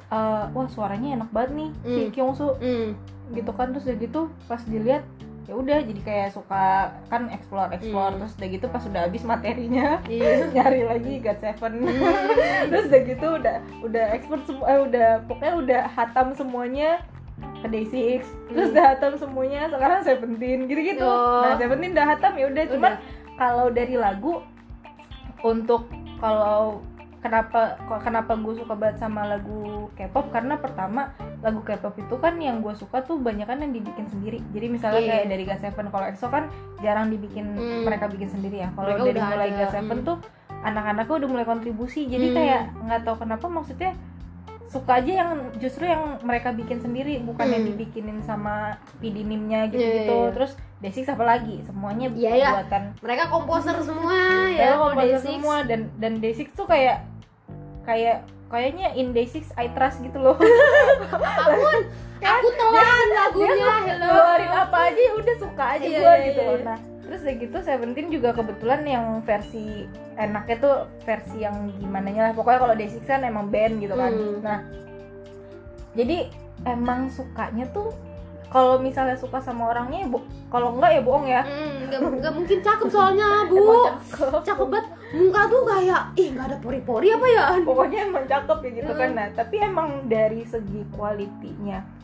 eh, 0.08 0.44
wah 0.48 0.66
suaranya 0.66 1.16
enak 1.16 1.30
banget 1.30 1.50
nih 1.52 1.70
si 1.84 2.00
Hmm. 2.00 2.10
Kyungsu 2.10 2.48
Hmm. 2.56 2.94
gitu 3.28 3.50
kan 3.50 3.70
terus 3.70 3.84
udah 3.84 3.98
gitu 3.98 4.20
pas 4.44 4.62
dilihat 4.62 5.02
ya 5.44 5.54
udah 5.54 5.78
jadi 5.78 6.00
kayak 6.00 6.30
suka 6.32 6.64
kan 7.06 7.26
explore 7.28 7.70
explore 7.70 8.10
Hmm. 8.10 8.18
terus 8.20 8.34
udah 8.34 8.48
gitu 8.48 8.66
pas 8.66 8.82
udah 8.82 9.02
habis 9.02 9.22
materinya 9.22 10.02
Iya. 10.04 10.30
nyari 10.54 10.82
lagi 10.82 11.12
God 11.18 11.38
Seven 11.38 11.72
Hmm. 11.80 12.02
terus 12.70 12.84
udah 12.86 13.00
gitu 13.04 13.26
udah 13.36 13.56
udah 13.80 14.04
expert 14.10 14.42
semua 14.42 14.66
eh, 14.68 14.80
udah 14.80 15.08
pokoknya 15.24 15.54
udah 15.56 15.82
hatam 15.88 16.26
semuanya 16.32 16.98
ke 17.56 17.66
Day6 17.68 17.94
terus 18.48 18.68
Hmm. 18.68 18.74
udah 18.74 18.84
hatam 18.88 19.12
semuanya 19.16 19.60
sekarang 19.68 20.00
Seventeen 20.02 20.58
gitu 20.64 20.80
gitu 20.84 21.02
Oh. 21.02 21.42
nah 21.42 21.54
Seventeen 21.54 21.92
udah 21.92 22.06
hatam 22.08 22.32
ya 22.34 22.46
udah 22.46 22.64
cuman 22.68 22.92
kalau 23.34 23.66
dari 23.68 23.94
lagu 23.94 24.42
untuk 25.40 25.86
kalau 26.16 26.80
kenapa 27.18 27.80
kok 27.80 28.00
kenapa 28.00 28.32
gue 28.34 28.54
suka 28.56 28.74
banget 28.74 28.96
sama 28.98 29.26
lagu 29.26 29.88
K-pop 29.94 30.30
karena 30.30 30.56
pertama 30.56 31.10
lagu 31.40 31.60
K-pop 31.60 31.96
itu 31.96 32.14
kan 32.16 32.36
yang 32.36 32.60
gue 32.60 32.72
suka 32.72 33.02
tuh 33.02 33.16
banyak 33.16 33.44
kan 33.44 33.58
yang 33.58 33.72
dibikin 33.72 34.06
sendiri 34.06 34.38
jadi 34.50 34.66
misalnya 34.68 35.00
Iya. 35.00 35.10
kayak 35.10 35.26
dari 35.26 35.42
GOT7 35.44 35.78
kalau 35.86 36.06
EXO 36.06 36.26
kan 36.28 36.44
jarang 36.78 37.08
dibikin 37.08 37.46
Hmm. 37.52 37.82
mereka 37.82 38.06
bikin 38.06 38.28
sendiri 38.28 38.62
ya 38.62 38.68
kalau 38.72 38.94
dari 38.94 39.16
mulai 39.16 39.48
ada, 39.50 39.58
GOT7 39.64 39.82
hmm. 39.82 40.04
tuh 40.04 40.16
anak-anaknya 40.62 41.14
udah 41.16 41.28
mulai 41.30 41.46
kontribusi 41.46 42.00
jadi 42.06 42.26
Hmm. 42.28 42.36
kayak 42.36 42.62
nggak 42.80 43.00
tahu 43.02 43.16
kenapa 43.18 43.46
maksudnya 43.46 43.90
suka 44.76 44.92
aja 44.94 45.12
yang 45.18 45.30
justru 45.56 45.84
yang 45.84 46.02
mereka 46.20 46.50
bikin 46.50 46.76
sendiri 46.76 47.16
bukan 47.18 47.46
yang 47.46 47.62
Hmm. 47.62 47.70
dibikinin 47.72 48.18
sama 48.20 48.76
PD-nim-nya 48.98 49.64
Iya, 49.64 49.70
gitu-gitu 49.70 50.12
iya, 50.12 50.22
iya. 50.22 50.32
terus 50.32 50.52
Desik 50.76 51.08
apa 51.08 51.24
lagi 51.26 51.56
semuanya 51.62 52.06
Iya, 52.10 52.30
iya. 52.30 52.48
buatan 52.52 52.82
Mereka 53.00 53.22
komposer 53.26 53.76
semua 53.80 54.12
ya 54.50 54.60
ya. 54.62 54.76
komposer 54.76 55.18
Day6. 55.18 55.28
semua 55.32 55.56
dan 55.62 55.80
dan 55.96 56.12
Day6 56.18 56.52
tuh 56.52 56.66
kayak 56.66 57.00
kayak 57.82 58.16
kayaknya 58.46 58.92
in 58.92 59.10
Day6 59.10 59.56
I 59.56 59.72
trust 59.72 59.98
gitu 60.00 60.18
loh 60.18 60.36
Apa 61.08 61.48
pun. 61.50 61.80
Aku 62.18 62.48
telan 62.50 63.08
lagunya. 63.10 63.76
Hello. 63.86 64.14
apa 64.56 64.78
aja 64.86 65.00
ya 65.00 65.12
udah 65.14 65.36
suka 65.36 65.64
aja 65.72 65.82
Iya, 65.82 65.96
gue 65.96 66.12
iya, 66.12 66.24
gitu 66.26 66.40
iya, 66.40 66.46
loh 66.46 66.56
iya. 66.56 66.66
nah 66.66 66.78
terus 67.06 67.22
udah 67.22 67.36
gitu 67.38 67.56
Seventeen 67.62 68.10
juga 68.10 68.34
kebetulan 68.34 68.82
yang 68.82 69.22
versi 69.22 69.86
enaknya 70.18 70.56
tuh 70.58 70.74
versi 71.06 71.46
yang 71.46 71.70
gimana 71.78 72.10
lah. 72.10 72.34
Pokoknya 72.34 72.58
kalau 72.58 72.74
Day6 72.74 73.06
kan 73.06 73.22
emang 73.22 73.46
band 73.48 73.78
gitu 73.78 73.94
kan. 73.94 74.10
Hmm. 74.12 74.38
nah 74.42 74.58
jadi 75.96 76.28
emang 76.68 77.08
sukanya 77.08 77.64
tuh 77.72 77.94
kalau 78.46 78.78
misalnya 78.78 79.18
suka 79.18 79.42
sama 79.42 79.74
orangnya 79.74 80.06
ya 80.06 80.08
bo- 80.08 80.28
kalau 80.50 80.78
enggak 80.78 80.90
ya 80.98 81.00
bohong 81.02 81.26
ya. 81.26 81.42
Hmm, 81.42 81.90
nggak 81.90 82.00
nggak 82.22 82.32
mungkin 82.34 82.58
cakep 82.62 82.86
soalnya 82.90 83.28
bu. 83.50 83.56
Emang 83.58 83.82
cakep. 83.90 84.40
cakep 84.42 84.66
banget. 84.70 84.86
Muka 85.14 85.40
tuh 85.46 85.62
kayak 85.66 86.02
ih 86.18 86.28
nggak 86.34 86.46
ada 86.50 86.56
pori-pori 86.62 87.08
apa 87.10 87.26
ya? 87.26 87.44
Pokoknya 87.62 87.98
emang 88.06 88.24
cakep 88.26 88.58
ya 88.62 88.70
gitu 88.82 88.92
kan. 88.94 89.08
Mm. 89.12 89.16
nah 89.18 89.26
tapi 89.34 89.56
emang 89.62 89.88
dari 90.06 90.42
segi 90.46 90.82
kualitinya 90.94 91.95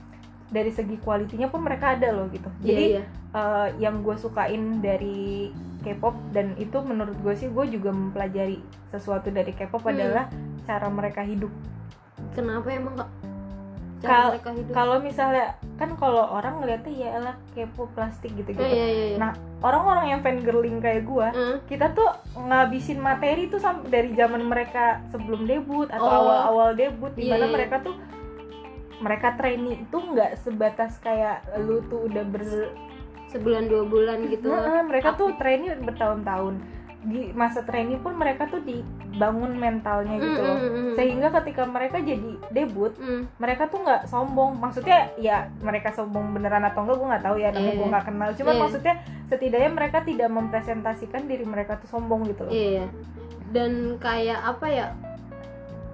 dari 0.52 0.68
segi 0.68 0.96
kualitinya 0.96 1.48
pun 1.48 1.60
mereka 1.60 1.96
ada 1.96 2.12
loh 2.12 2.28
gitu 2.28 2.46
jadi 2.60 2.84
iya. 2.92 3.04
eh, 3.32 3.68
yang 3.78 4.00
gue 4.00 4.14
sukain 4.14 4.78
dari 4.78 5.48
K-pop 5.82 6.14
dan 6.30 6.54
itu 6.56 6.78
menurut 6.78 7.16
gue 7.16 7.34
sih 7.34 7.48
gue 7.48 7.64
juga 7.66 7.90
mempelajari 7.90 8.60
sesuatu 8.86 9.28
dari 9.28 9.50
K-pop 9.50 9.82
Hmm. 9.82 9.90
adalah 9.90 10.24
cara 10.62 10.86
mereka 10.86 11.22
hidup 11.22 11.50
kenapa 12.30 12.68
emang 12.70 12.94
kak 12.96 13.10
Kal- 14.02 14.34
kalau 14.72 14.98
misalnya 14.98 15.54
kan 15.72 15.94
kalau 15.94 16.26
orang 16.28 16.58
ngeliatnya 16.58 16.90
ya 16.92 17.08
elah 17.16 17.36
K-pop 17.52 17.86
plastik 17.92 18.30
gitu 18.32 18.50
Oh, 18.50 18.58
gitu 18.58 18.66
iya 18.68 18.86
iya 18.88 19.04
iya 19.08 19.16
Nah, 19.16 19.30
orang-orang 19.60 20.06
yang 20.08 20.20
fan 20.20 20.38
girling 20.38 20.78
kayak 20.78 21.02
gue 21.04 21.26
Hmm. 21.28 21.56
kita 21.64 21.90
tuh 21.90 22.10
ngabisin 22.36 22.98
materi 22.98 23.46
tuh 23.46 23.58
sam- 23.58 23.86
dari 23.86 24.10
zaman 24.12 24.42
mereka 24.42 24.98
sebelum 25.08 25.46
debut 25.46 25.86
atau 25.88 26.02
Oh. 26.02 26.18
awal-awal 26.20 26.74
debut 26.74 27.10
di 27.12 27.26
Iya, 27.26 27.32
mana 27.32 27.46
iya. 27.46 27.54
mereka 27.54 27.76
tuh 27.80 27.94
mereka 29.02 29.34
trainee 29.34 29.82
itu 29.82 29.96
nggak 29.98 30.38
sebatas 30.38 30.96
kayak 30.96 31.42
lu 31.58 31.82
tuh 31.84 32.06
udah 32.06 32.24
ber 32.24 32.44
sebulan 33.28 33.66
dua 33.66 33.82
bulan 33.82 34.28
gitu 34.28 34.46
Nah, 34.46 34.84
mereka 34.84 35.12
tuh 35.12 35.34
trainee 35.34 35.74
bertahun-tahun 35.74 36.62
di 37.02 37.34
masa 37.34 37.60
trainee 37.60 37.98
pun 37.98 38.14
mereka 38.14 38.46
tuh 38.46 38.62
dibangun 38.62 39.58
mentalnya 39.58 40.14
gitu 40.16 40.38
Hmm, 40.38 40.46
loh 40.46 40.54
hmm, 40.54 40.62
hmm, 40.62 40.82
hmm. 40.84 40.94
sehingga 40.94 41.28
ketika 41.34 41.66
mereka 41.66 41.98
jadi 41.98 42.30
debut 42.48 42.94
Hmm. 42.94 43.26
mereka 43.36 43.66
tuh 43.66 43.82
nggak 43.82 44.06
sombong 44.06 44.54
maksudnya 44.54 45.10
ya 45.18 45.50
mereka 45.58 45.90
sombong 45.90 46.30
beneran 46.30 46.62
atau 46.62 46.86
enggak 46.86 46.96
gue 46.96 47.08
nggak 47.10 47.24
tahu 47.24 47.36
ya 47.36 47.50
namanya 47.50 47.66
Iya. 47.68 47.80
gue 47.80 47.88
nggak 47.90 48.06
kenal 48.06 48.30
cuman 48.32 48.54
Iya. 48.54 48.62
maksudnya 48.62 48.94
setidaknya 49.26 49.70
mereka 49.72 49.98
tidak 50.00 50.30
mempresentasikan 50.30 51.22
diri 51.26 51.42
mereka 51.42 51.74
tuh 51.76 51.90
sombong 51.90 52.22
gitu 52.24 52.46
loh 52.46 52.54
Iya. 52.54 52.86
Dan 53.50 53.98
kayak 53.98 54.40
apa 54.46 54.64
ya? 54.64 54.86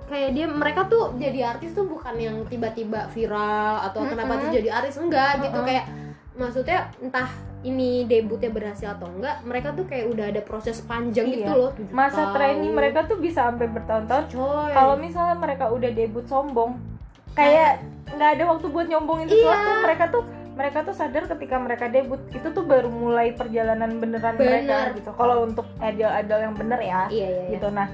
Kayak 0.09 0.31
dia 0.33 0.47
mereka 0.49 0.81
tuh 0.85 1.13
jadi 1.15 1.41
artis 1.47 1.71
tuh 1.71 1.85
bukan 1.85 2.17
yang 2.17 2.37
tiba-tiba 2.45 3.07
viral 3.09 3.85
atau 3.85 4.01
kenapa 4.03 4.33
Mm-mm. 4.35 4.43
tuh 4.43 4.51
jadi 4.51 4.69
artis 4.73 4.97
enggak 4.97 5.33
gitu 5.39 5.53
Mm-mm. 5.55 5.69
kayak 5.69 5.85
maksudnya 6.35 6.79
entah 6.99 7.29
ini 7.61 8.07
debutnya 8.07 8.49
berhasil 8.49 8.89
atau 8.91 9.11
enggak 9.11 9.43
mereka 9.43 9.75
tuh 9.75 9.85
kayak 9.85 10.07
udah 10.09 10.31
ada 10.31 10.41
proses 10.41 10.79
panjang 10.81 11.27
Iya. 11.27 11.35
gitu 11.37 11.53
loh 11.53 11.71
masa 11.91 12.25
tahun. 12.25 12.33
trainee 12.33 12.71
mereka 12.71 13.05
tuh 13.05 13.19
bisa 13.19 13.45
sampai 13.45 13.67
bertahun-tahun 13.67 14.25
coy 14.31 14.71
kalau 14.71 14.95
misalnya 14.95 15.35
mereka 15.35 15.69
udah 15.69 15.91
debut 15.91 16.25
sombong 16.25 16.79
kayak 17.35 17.83
nggak 18.09 18.31
ada 18.35 18.45
waktu 18.47 18.67
buat 18.67 18.87
nyombongin 18.87 19.27
sesuatu 19.27 19.69
Iya. 19.69 19.83
mereka 19.83 20.05
tuh 20.09 20.23
mereka 20.55 20.79
tuh 20.83 20.91
sadar 20.91 21.23
ketika 21.29 21.55
mereka 21.55 21.87
debut 21.87 22.19
itu 22.29 22.49
tuh 22.49 22.65
baru 22.65 22.87
mulai 22.89 23.31
perjalanan 23.31 23.95
beneran 23.95 24.35
Bener. 24.35 24.63
mereka 24.63 24.79
gitu 24.95 25.11
kalau 25.13 25.43
untuk 25.43 25.67
idol-idol 25.77 26.39
yang 26.41 26.55
bener 26.55 26.81
ya 26.81 27.01
iya 27.09 27.27
iya, 27.27 27.43
iya. 27.45 27.51
gitu 27.53 27.69
nah 27.69 27.87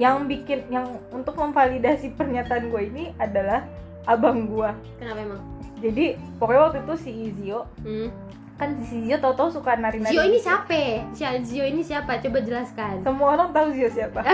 yang 0.00 0.24
bikin 0.24 0.64
yang 0.72 0.88
untuk 1.12 1.36
memvalidasi 1.36 2.16
pernyataan 2.16 2.72
gue 2.72 2.82
ini 2.88 3.04
adalah 3.20 3.64
abang 4.08 4.48
gue 4.48 4.70
kenapa 4.98 5.20
emang? 5.20 5.42
Jadi 5.82 6.14
pokoknya 6.38 6.60
waktu 6.70 6.78
itu 6.86 6.94
si 6.94 7.10
Izio 7.10 7.66
hmm. 7.82 8.08
kan 8.54 8.78
si 8.86 9.02
Izio 9.02 9.18
tau-tau 9.18 9.50
suka 9.50 9.74
nari-nari 9.74 10.14
Zio 10.14 10.22
ini 10.22 10.38
gitu. 10.38 10.46
siapa? 10.46 10.82
Si 11.10 11.22
Zio 11.42 11.64
ini 11.66 11.82
siapa? 11.82 12.22
Coba 12.22 12.38
jelaskan. 12.46 13.02
Semua 13.02 13.28
orang 13.34 13.50
tahu 13.50 13.74
Zio 13.74 13.90
siapa. 13.90 14.22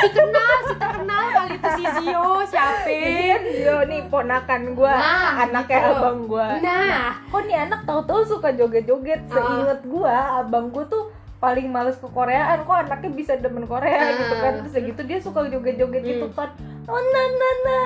Si 0.00 0.08
kenal 0.16 0.54
si 0.64 0.74
terkenal 0.80 1.24
kali 1.36 1.52
itu 1.60 1.68
si 1.76 1.84
Zio 2.00 2.24
siapa? 2.48 2.88
Jadi 2.88 3.22
kan 3.28 3.42
Zio 3.44 3.76
nih 3.88 4.00
ponakan 4.08 4.62
gue 4.72 4.92
Nah, 4.92 5.44
anaknya 5.44 5.78
gitu. 5.80 5.92
abang 5.96 6.18
gue 6.28 6.48
nah. 6.64 7.20
Kok 7.28 7.42
nih 7.44 7.56
anak 7.68 7.80
tahu-tahu 7.84 8.20
suka 8.24 8.48
joget-joget? 8.56 9.20
Ah. 9.28 9.34
seinget 9.36 9.80
gua 9.84 10.40
abang 10.40 10.72
gua 10.72 10.84
tuh 10.88 11.09
paling 11.40 11.66
males 11.66 11.96
ke 11.96 12.04
Koreaan 12.06 12.62
kok 12.62 12.76
anaknya 12.78 13.10
bisa 13.10 13.32
demen 13.34 13.64
Korea? 13.64 13.96
Ah. 13.98 14.12
gitu 14.12 14.34
kan. 14.36 14.52
Terus 14.62 14.76
gitu 14.86 15.00
dia 15.02 15.18
suka 15.18 15.48
joget-joget 15.48 16.02
gitu 16.04 16.26
Hmm. 16.26 16.36
kan. 16.36 16.50
Oh 16.84 16.98
na 16.98 17.22
na 17.30 17.50
na. 17.60 17.78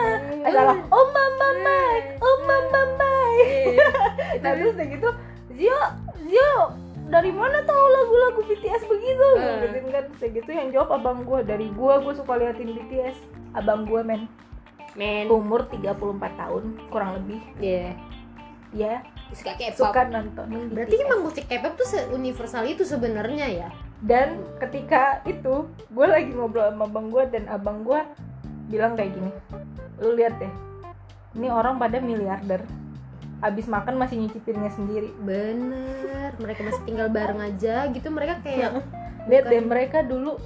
Eh, 0.42 0.50
salah 0.50 0.78
oh 0.86 1.06
mama 1.08 1.48
mai 1.60 1.96
oh 2.18 2.36
mama 2.42 2.80
mai 2.96 3.36
nah 4.42 4.54
terus 4.54 4.72
udah 4.72 4.88
gitu 4.88 5.08
Zio 5.52 5.80
Zio 6.20 6.54
dari 7.04 7.28
mana 7.28 7.60
tahu 7.62 7.84
lagu-lagu 7.86 8.40
BTS 8.44 8.82
begitu? 8.84 9.28
Ah. 9.36 9.60
gitu 9.70 9.88
kan. 9.88 10.02
Terus 10.08 10.18
udah 10.18 10.30
gitu 10.32 10.50
yang 10.50 10.68
jawab 10.68 10.90
abang 10.94 11.22
gua. 11.22 11.40
Dari 11.40 11.68
gua 11.70 12.00
gua 12.00 12.12
suka 12.12 12.34
liatin 12.34 12.72
BTS 12.72 13.16
abang 13.52 13.84
gua 13.84 14.02
men. 14.02 14.26
Men. 14.94 15.26
Umur 15.26 15.68
34 15.68 15.94
tahun 16.34 16.62
kurang 16.88 17.18
lebih. 17.18 17.40
Iya. 17.58 17.94
ya 18.74 19.06
suka 19.34 19.52
K-pop. 19.58 19.90
Suka 19.90 20.00
nontonin 20.06 20.70
berarti 20.70 20.96
BTS. 20.96 21.04
emang 21.04 21.20
musik 21.26 21.44
K-pop 21.50 21.74
tuh 21.74 21.88
universal 22.14 22.64
itu 22.64 22.82
sebenarnya 22.86 23.46
ya? 23.50 23.68
Dan 24.00 24.42
ketika 24.62 25.20
itu 25.26 25.68
gue 25.90 26.06
lagi 26.06 26.30
ngobrol 26.32 26.70
sama 26.70 26.86
abang 26.86 27.08
gue 27.10 27.24
dan 27.28 27.44
abang 27.50 27.82
gue 27.82 28.00
bilang 28.72 28.96
kayak 28.96 29.12
gini 29.12 29.30
lu 30.00 30.16
lihat 30.16 30.34
deh 30.40 30.52
ini 31.34 31.50
orang 31.50 31.76
pada 31.76 31.98
miliarder. 31.98 32.62
Habis 33.42 33.68
makan 33.68 34.00
masih 34.00 34.16
nyicipinnya 34.16 34.72
sendiri. 34.72 35.12
Bener 35.20 36.32
mereka 36.38 36.64
masih 36.64 36.82
tinggal 36.86 37.08
bareng 37.10 37.40
aja 37.42 37.86
gitu 37.90 38.08
mereka 38.08 38.40
kayak 38.42 38.82
lihat 39.26 39.44
deh 39.50 39.62
mereka 39.62 39.98
dulu 40.02 40.38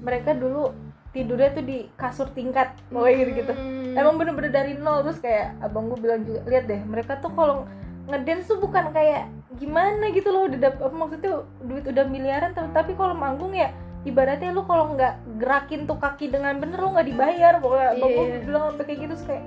mereka 0.00 0.32
dulu 0.32 0.72
tidurnya 1.10 1.50
tuh 1.56 1.64
di 1.64 1.78
kasur 1.96 2.28
tingkat 2.32 2.76
pokoknya 2.92 3.16
gitu 3.24 3.32
gitu 3.42 3.52
Hmm. 3.56 3.96
emang 3.96 4.20
bener-bener 4.20 4.52
dari 4.52 4.72
nol 4.76 5.00
terus 5.00 5.18
kayak 5.18 5.56
abang 5.64 5.88
gue 5.88 5.98
bilang 5.98 6.20
juga 6.22 6.44
lihat 6.46 6.68
deh 6.68 6.80
mereka 6.84 7.16
tuh 7.18 7.32
kalau 7.32 7.64
ngedance 8.08 8.48
tuh 8.48 8.58
bukan 8.58 8.88
kayak 8.90 9.28
gimana 9.60 10.08
gitu 10.16 10.32
loh 10.32 10.48
udah 10.48 10.72
apa 10.72 10.94
maksudnya 10.96 11.44
duit 11.60 11.84
udah 11.84 12.04
miliaran 12.08 12.56
tapi, 12.56 12.70
tapi 12.72 12.92
kalau 12.96 13.12
manggung 13.12 13.52
ya 13.52 13.68
ibaratnya 14.02 14.54
lu 14.56 14.64
kalau 14.64 14.96
nggak 14.96 15.20
gerakin 15.36 15.84
tuh 15.84 16.00
kaki 16.00 16.32
dengan 16.32 16.56
bener 16.56 16.80
lu 16.80 16.96
nggak 16.96 17.08
dibayar 17.08 17.52
pokoknya 17.60 17.90
gue 18.00 18.08
Iya. 18.08 18.38
bilang 18.48 18.62
sampai 18.72 18.84
kayak 18.88 18.98
gitu 19.04 19.14
kayak 19.28 19.44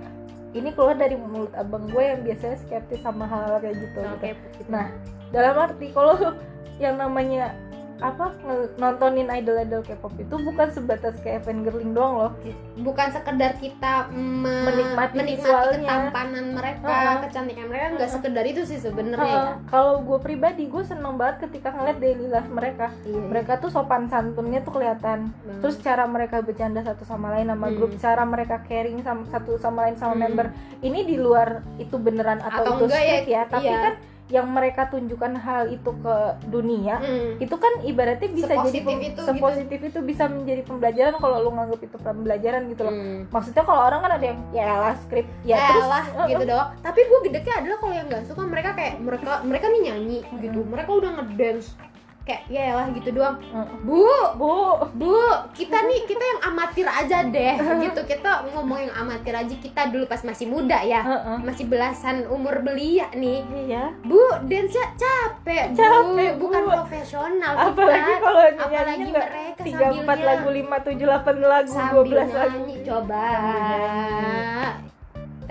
ini 0.52 0.70
keluar 0.76 0.96
dari 1.00 1.16
mulut 1.16 1.54
abang 1.56 1.88
gue 1.88 2.04
yang 2.04 2.22
biasanya 2.28 2.58
skeptis 2.60 3.00
sama 3.00 3.24
hal-hal 3.24 3.64
kayak 3.64 3.76
gitu, 3.80 4.00
Sama 4.04 4.20
gitu. 4.20 4.48
Gitu. 4.60 4.68
Nah, 4.68 4.86
dalam 5.32 5.56
arti 5.56 5.88
kalau 5.96 6.16
yang 6.84 6.96
namanya 7.00 7.56
apa 8.02 8.34
nontonin 8.76 9.30
idol-idol 9.30 9.82
K-pop 9.82 10.18
itu 10.18 10.36
bukan 10.36 10.68
sebatas 10.68 11.16
kayak 11.22 11.46
fangirling 11.46 11.94
doang 11.94 12.18
loh. 12.18 12.32
bukan 12.76 13.08
sekedar 13.10 13.54
kita 13.56 14.10
me- 14.10 14.66
Menikmati 14.66 15.16
menikmati 15.16 15.38
visualnya. 15.38 15.86
ketampanan 15.86 16.46
mereka, 16.52 16.90
Heeh. 16.90 17.18
kecantikan 17.22 17.66
mereka 17.70 17.86
nggak 17.92 18.02
Heeh. 18.02 18.16
sekedar 18.18 18.44
itu 18.44 18.62
sih 18.66 18.80
sebenarnya 18.80 19.30
ya. 19.30 19.38
Uh, 19.38 19.54
kalau 19.68 19.94
gue 20.02 20.18
pribadi 20.18 20.66
gue 20.66 20.82
seneng 20.82 21.14
banget 21.14 21.46
ketika 21.46 21.70
ngeliat 21.72 21.98
daily 21.98 22.26
life 22.26 22.50
mereka. 22.50 22.90
Iya. 23.04 23.22
Mereka 23.22 23.62
tuh 23.62 23.70
sopan 23.70 24.10
santunnya 24.10 24.60
tuh 24.60 24.74
kelihatan. 24.74 25.30
Banget. 25.30 25.62
Terus 25.62 25.76
cara 25.80 26.04
mereka 26.06 26.42
bercanda 26.42 26.82
satu 26.82 27.06
sama 27.06 27.32
lain 27.32 27.48
sama 27.48 27.68
Hmm. 27.68 27.76
grup, 27.76 27.92
cara 27.96 28.24
mereka 28.24 28.56
caring 28.64 29.00
sama 29.02 29.24
satu 29.28 29.56
sama 29.56 29.86
lain 29.86 29.96
sama 29.96 30.14
Hmm. 30.14 30.22
member. 30.26 30.48
Ini 30.80 31.00
di 31.04 31.16
luar 31.16 31.48
itu 31.78 31.96
beneran 31.96 32.40
atau, 32.40 32.66
Atau 32.66 32.74
itu 32.76 32.84
enggak 32.88 32.98
ya, 33.00 33.14
script 33.14 33.30
ya, 33.30 33.42
tapi 33.46 33.68
iya. 33.68 33.80
kan 33.80 33.94
yang 34.32 34.48
mereka 34.48 34.88
tunjukkan 34.88 35.36
hal 35.38 35.68
itu 35.68 35.92
ke 35.94 36.16
dunia 36.48 36.96
Hmm. 36.98 37.36
itu 37.38 37.52
kan 37.54 37.84
ibaratnya 37.84 38.30
bisa 38.30 38.48
jadi 38.48 38.58
Sepositif 38.58 38.82
pem- 38.82 39.02
itu 39.04 39.10
gitu. 39.12 39.22
sepositif 39.22 39.80
itu 39.84 40.00
bisa 40.02 40.24
menjadi 40.26 40.62
pembelajaran 40.64 41.16
kalau 41.18 41.38
lu 41.40 41.52
nganggap 41.52 41.82
itu 41.82 41.98
pembelajaran 41.98 42.62
gitu 42.68 42.82
loh 42.82 42.94
Hmm. 42.94 43.20
maksudnya 43.28 43.62
kalau 43.62 43.82
orang 43.84 44.00
kan 44.00 44.12
ada 44.14 44.26
yang 44.26 44.40
ya 44.52 44.72
lah 44.82 44.96
skrip 44.98 45.28
ya 45.44 45.58
Eh, 45.58 45.68
terus 45.70 45.86
lah 45.86 46.04
uh, 46.10 46.26
gitu 46.26 46.44
doang 46.46 46.70
tapi 46.80 47.00
gue 47.04 47.20
gedeknya 47.24 47.54
adalah 47.58 47.78
kalau 47.78 47.94
yang 47.94 48.08
nggak 48.08 48.24
suka 48.26 48.42
mereka 48.44 48.70
kayak 48.72 48.94
mereka 48.98 49.32
mereka 49.44 49.66
nih 49.68 49.82
nyanyi 49.84 50.20
gitu 50.40 50.60
mereka 50.64 50.90
udah 50.90 51.12
ngedance 51.14 51.76
kayak 52.22 52.44
ya 52.48 52.78
lah 52.78 52.88
gitu 52.94 53.10
doang. 53.18 53.38
Uh, 53.50 53.66
bu 53.82 54.06
bu. 54.38 54.56
Bu 54.94 55.18
kita 55.58 55.82
nih 55.90 56.06
kita 56.06 56.22
yang 56.22 56.42
amatir 56.54 56.86
aja 56.86 57.26
deh 57.26 57.56
gitu. 57.90 58.02
Kita 58.06 58.46
ngomong 58.54 58.80
yang 58.90 58.94
amatir 58.94 59.34
aja 59.34 59.56
kita 59.58 59.90
dulu 59.90 60.06
pas 60.06 60.22
masih 60.22 60.46
muda 60.46 60.80
ya 60.86 61.02
uh, 61.02 61.14
uh. 61.36 61.38
masih 61.42 61.66
belasan 61.66 62.30
umur 62.30 62.62
belia 62.62 63.10
nih. 63.14 63.42
Iya. 63.68 63.94
Bu 64.06 64.22
dance 64.46 64.78
capek 64.98 65.74
Capek, 65.74 66.32
bu. 66.38 66.48
Bukan 66.48 66.62
Bu. 66.66 66.70
profesional 66.82 67.54
apalagi 67.58 68.12
kita 68.12 68.22
kalau 68.22 68.42
apalagi 68.42 68.72
nyanyinya 68.72 69.12
nggak 69.12 69.30
mereka 69.30 69.62
tiga 69.66 69.86
empat 69.94 70.20
lagu 70.22 70.50
lima 70.50 70.78
tujuh 70.82 71.06
delapan 71.06 71.36
lagu 71.42 71.74
dua 71.74 72.04
belas 72.06 72.30
lagu. 72.32 72.58
nyanyi 72.62 72.76
coba. 72.86 73.24
Sambil 73.32 73.78
nyanyi. 73.82 74.90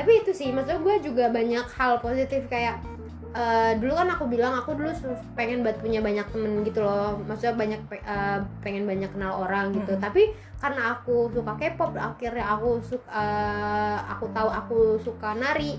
tapi 0.00 0.12
itu 0.16 0.32
sih 0.32 0.48
maksudnya 0.48 0.80
gue 0.80 0.96
juga 1.12 1.24
banyak 1.28 1.66
hal 1.76 1.92
positif 2.00 2.48
kayak 2.48 2.80
eh, 3.34 3.72
dulu 3.78 3.92
kan 3.94 4.08
aku 4.10 4.24
bilang 4.26 4.52
aku 4.58 4.74
dulu 4.74 4.90
pengen 5.38 5.62
buat 5.62 5.78
punya 5.78 6.02
banyak 6.02 6.26
temen 6.30 6.62
gitu 6.66 6.82
loh. 6.82 7.18
Maksudnya 7.26 7.54
banyak 7.54 7.80
pe- 7.86 8.04
eh, 8.04 8.38
pengen 8.62 8.84
banyak 8.86 9.10
kenal 9.12 9.46
orang 9.46 9.74
gitu. 9.74 9.94
Mm-mm. 9.94 10.02
tapi 10.02 10.34
karena 10.60 10.92
aku 10.98 11.32
suka 11.32 11.56
K-pop 11.56 11.96
akhirnya 11.96 12.44
aku 12.44 12.82
suka 12.84 13.08
eh, 13.10 13.98
aku 14.10 14.24
tahu 14.34 14.48
aku 14.50 14.78
suka 15.00 15.34
nari. 15.38 15.78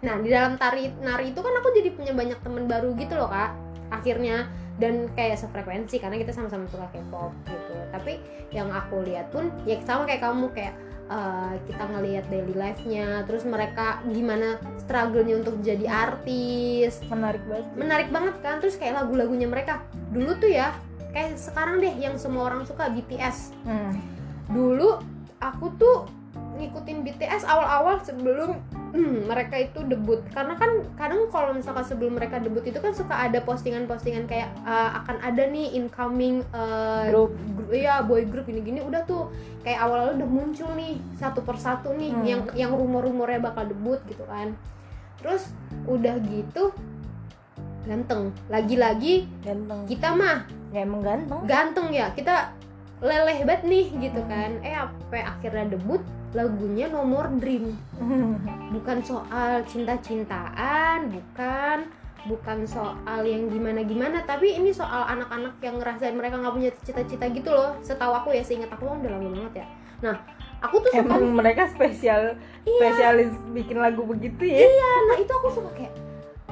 Nah 0.00 0.16
di 0.22 0.28
dalam 0.32 0.56
tari 0.56 0.88
nari 1.02 1.36
itu 1.36 1.40
kan 1.44 1.54
aku 1.60 1.68
jadi 1.76 1.92
punya 1.92 2.12
banyak 2.16 2.38
temen 2.40 2.64
baru 2.64 2.96
gitu 2.96 3.14
loh 3.18 3.28
kak 3.28 3.52
akhirnya. 3.90 4.48
Dan 4.80 5.12
kayak 5.12 5.36
sefrekuensi 5.36 6.00
karena 6.00 6.16
kita 6.16 6.32
sama-sama 6.32 6.64
suka 6.64 6.88
K-pop 6.88 7.36
gitu. 7.44 7.74
Tapi 7.92 8.16
yang 8.48 8.72
aku 8.72 9.04
lihat 9.04 9.28
pun 9.28 9.52
ya 9.68 9.76
sama 9.84 10.08
kayak 10.08 10.24
kamu 10.24 10.48
kayak 10.56 10.72
uh, 11.10 11.58
kita 11.66 11.84
ngelihat 11.90 12.24
daily 12.30 12.54
life-nya 12.54 13.26
terus 13.26 13.42
mereka 13.42 13.98
gimana 14.06 14.62
struggle-nya 14.80 15.42
untuk 15.42 15.58
jadi 15.60 15.84
artis. 15.90 17.02
Menarik 17.10 17.42
banget 17.44 17.66
menarik 17.74 18.08
banget 18.14 18.34
kan 18.40 18.62
terus 18.62 18.78
kayak 18.78 19.02
lagu-lagunya 19.02 19.50
mereka. 19.50 19.82
Dulu 20.14 20.38
tuh 20.38 20.48
ya 20.54 20.70
kayak 21.10 21.36
sekarang 21.36 21.82
deh 21.82 21.94
yang 21.98 22.14
semua 22.16 22.50
orang 22.50 22.62
suka 22.66 22.86
BTS 22.90 23.54
hmm. 23.66 23.92
dulu 24.50 25.02
aku 25.42 25.66
tuh 25.78 26.06
ngikutin 26.58 27.02
BTS 27.02 27.42
awal-awal 27.46 27.98
sebelum 28.04 28.58
hmm, 28.90 29.26
mereka 29.26 29.56
itu 29.56 29.80
debut. 29.82 30.20
Karena 30.28 30.54
kan 30.54 30.68
kadang 30.94 31.26
kalau 31.28 31.50
misalkan 31.50 31.82
sebelum 31.82 32.14
mereka 32.14 32.36
debut 32.36 32.60
itu 32.60 32.76
kan 32.76 32.90
suka 32.90 33.14
ada 33.16 33.38
postingan-postingan 33.40 34.26
kayak 34.26 34.50
uh, 34.62 34.98
akan 34.98 35.16
ada 35.18 35.46
nih 35.46 35.74
incoming 35.74 36.42
uh, 36.50 37.06
Grup. 37.06 37.32
gru- 37.54 37.72
iya 37.72 38.02
boy 38.02 38.22
group 38.24 38.44
gini-gini. 38.44 38.80
Udah 38.80 39.02
tuh 39.02 39.30
kayak 39.60 39.80
awal-awal 39.80 40.14
udah 40.14 40.28
muncul 40.28 40.70
nih 40.74 40.98
satu 41.14 41.40
persatu 41.40 41.90
nih 41.92 42.10
Hmm. 42.10 42.24
yang 42.24 42.40
yang 42.52 42.72
rumor-rumornya 42.72 43.40
bakal 43.40 43.64
debut 43.64 43.98
gitu 44.04 44.22
kan. 44.24 44.52
Terus 45.18 45.50
udah 45.84 46.16
gitu 46.20 46.72
ganteng. 47.82 48.30
Lagi-lagi 48.46 49.26
ganteng. 49.40 49.86
kita 49.86 50.12
mah 50.12 50.44
ya 50.70 50.84
emang 50.84 51.00
ganteng. 51.00 51.40
ganteng 51.44 51.88
ya. 51.90 52.12
Kita 52.12 52.52
leleh 53.00 53.42
banget 53.42 53.64
nih 53.64 53.86
gitu 53.98 54.20
Hmm. 54.20 54.28
kan. 54.28 54.50
Eh 54.60 54.76
apa 54.76 55.16
akhirnya 55.26 55.72
debut 55.72 56.04
lagunya 56.30 56.86
nomor 56.86 57.26
dream. 57.38 57.74
Bukan 58.74 58.98
soal 59.02 59.66
cinta-cintaan 59.66 61.10
bukan 61.10 61.78
bukan 62.20 62.68
soal 62.68 63.24
yang 63.24 63.48
gimana-gimana 63.48 64.20
tapi 64.28 64.52
ini 64.52 64.68
soal 64.70 65.08
anak-anak 65.08 65.56
yang 65.64 65.80
ngerasain 65.80 66.12
mereka 66.12 66.36
nggak 66.36 66.52
punya 66.52 66.70
cita-cita 66.84 67.26
gitu 67.32 67.50
loh. 67.50 67.72
Setahu 67.80 68.12
aku 68.12 68.28
ya 68.36 68.44
seingat 68.44 68.68
aku 68.70 68.84
udah 68.86 69.10
lama 69.10 69.28
banget 69.32 69.64
ya. 69.64 69.66
Nah 70.04 70.16
aku 70.60 70.84
tuh 70.84 70.92
suka 70.92 71.00
emang 71.08 71.32
mereka 71.32 71.64
spesial 71.66 72.36
Iya. 72.68 72.76
spesialis 72.92 73.32
bikin 73.56 73.80
lagu 73.80 74.04
begitu 74.04 74.44
ya? 74.44 74.68
Nah 75.08 75.16
itu 75.16 75.32
aku 75.32 75.48
suka 75.48 75.70
kayak 75.72 75.96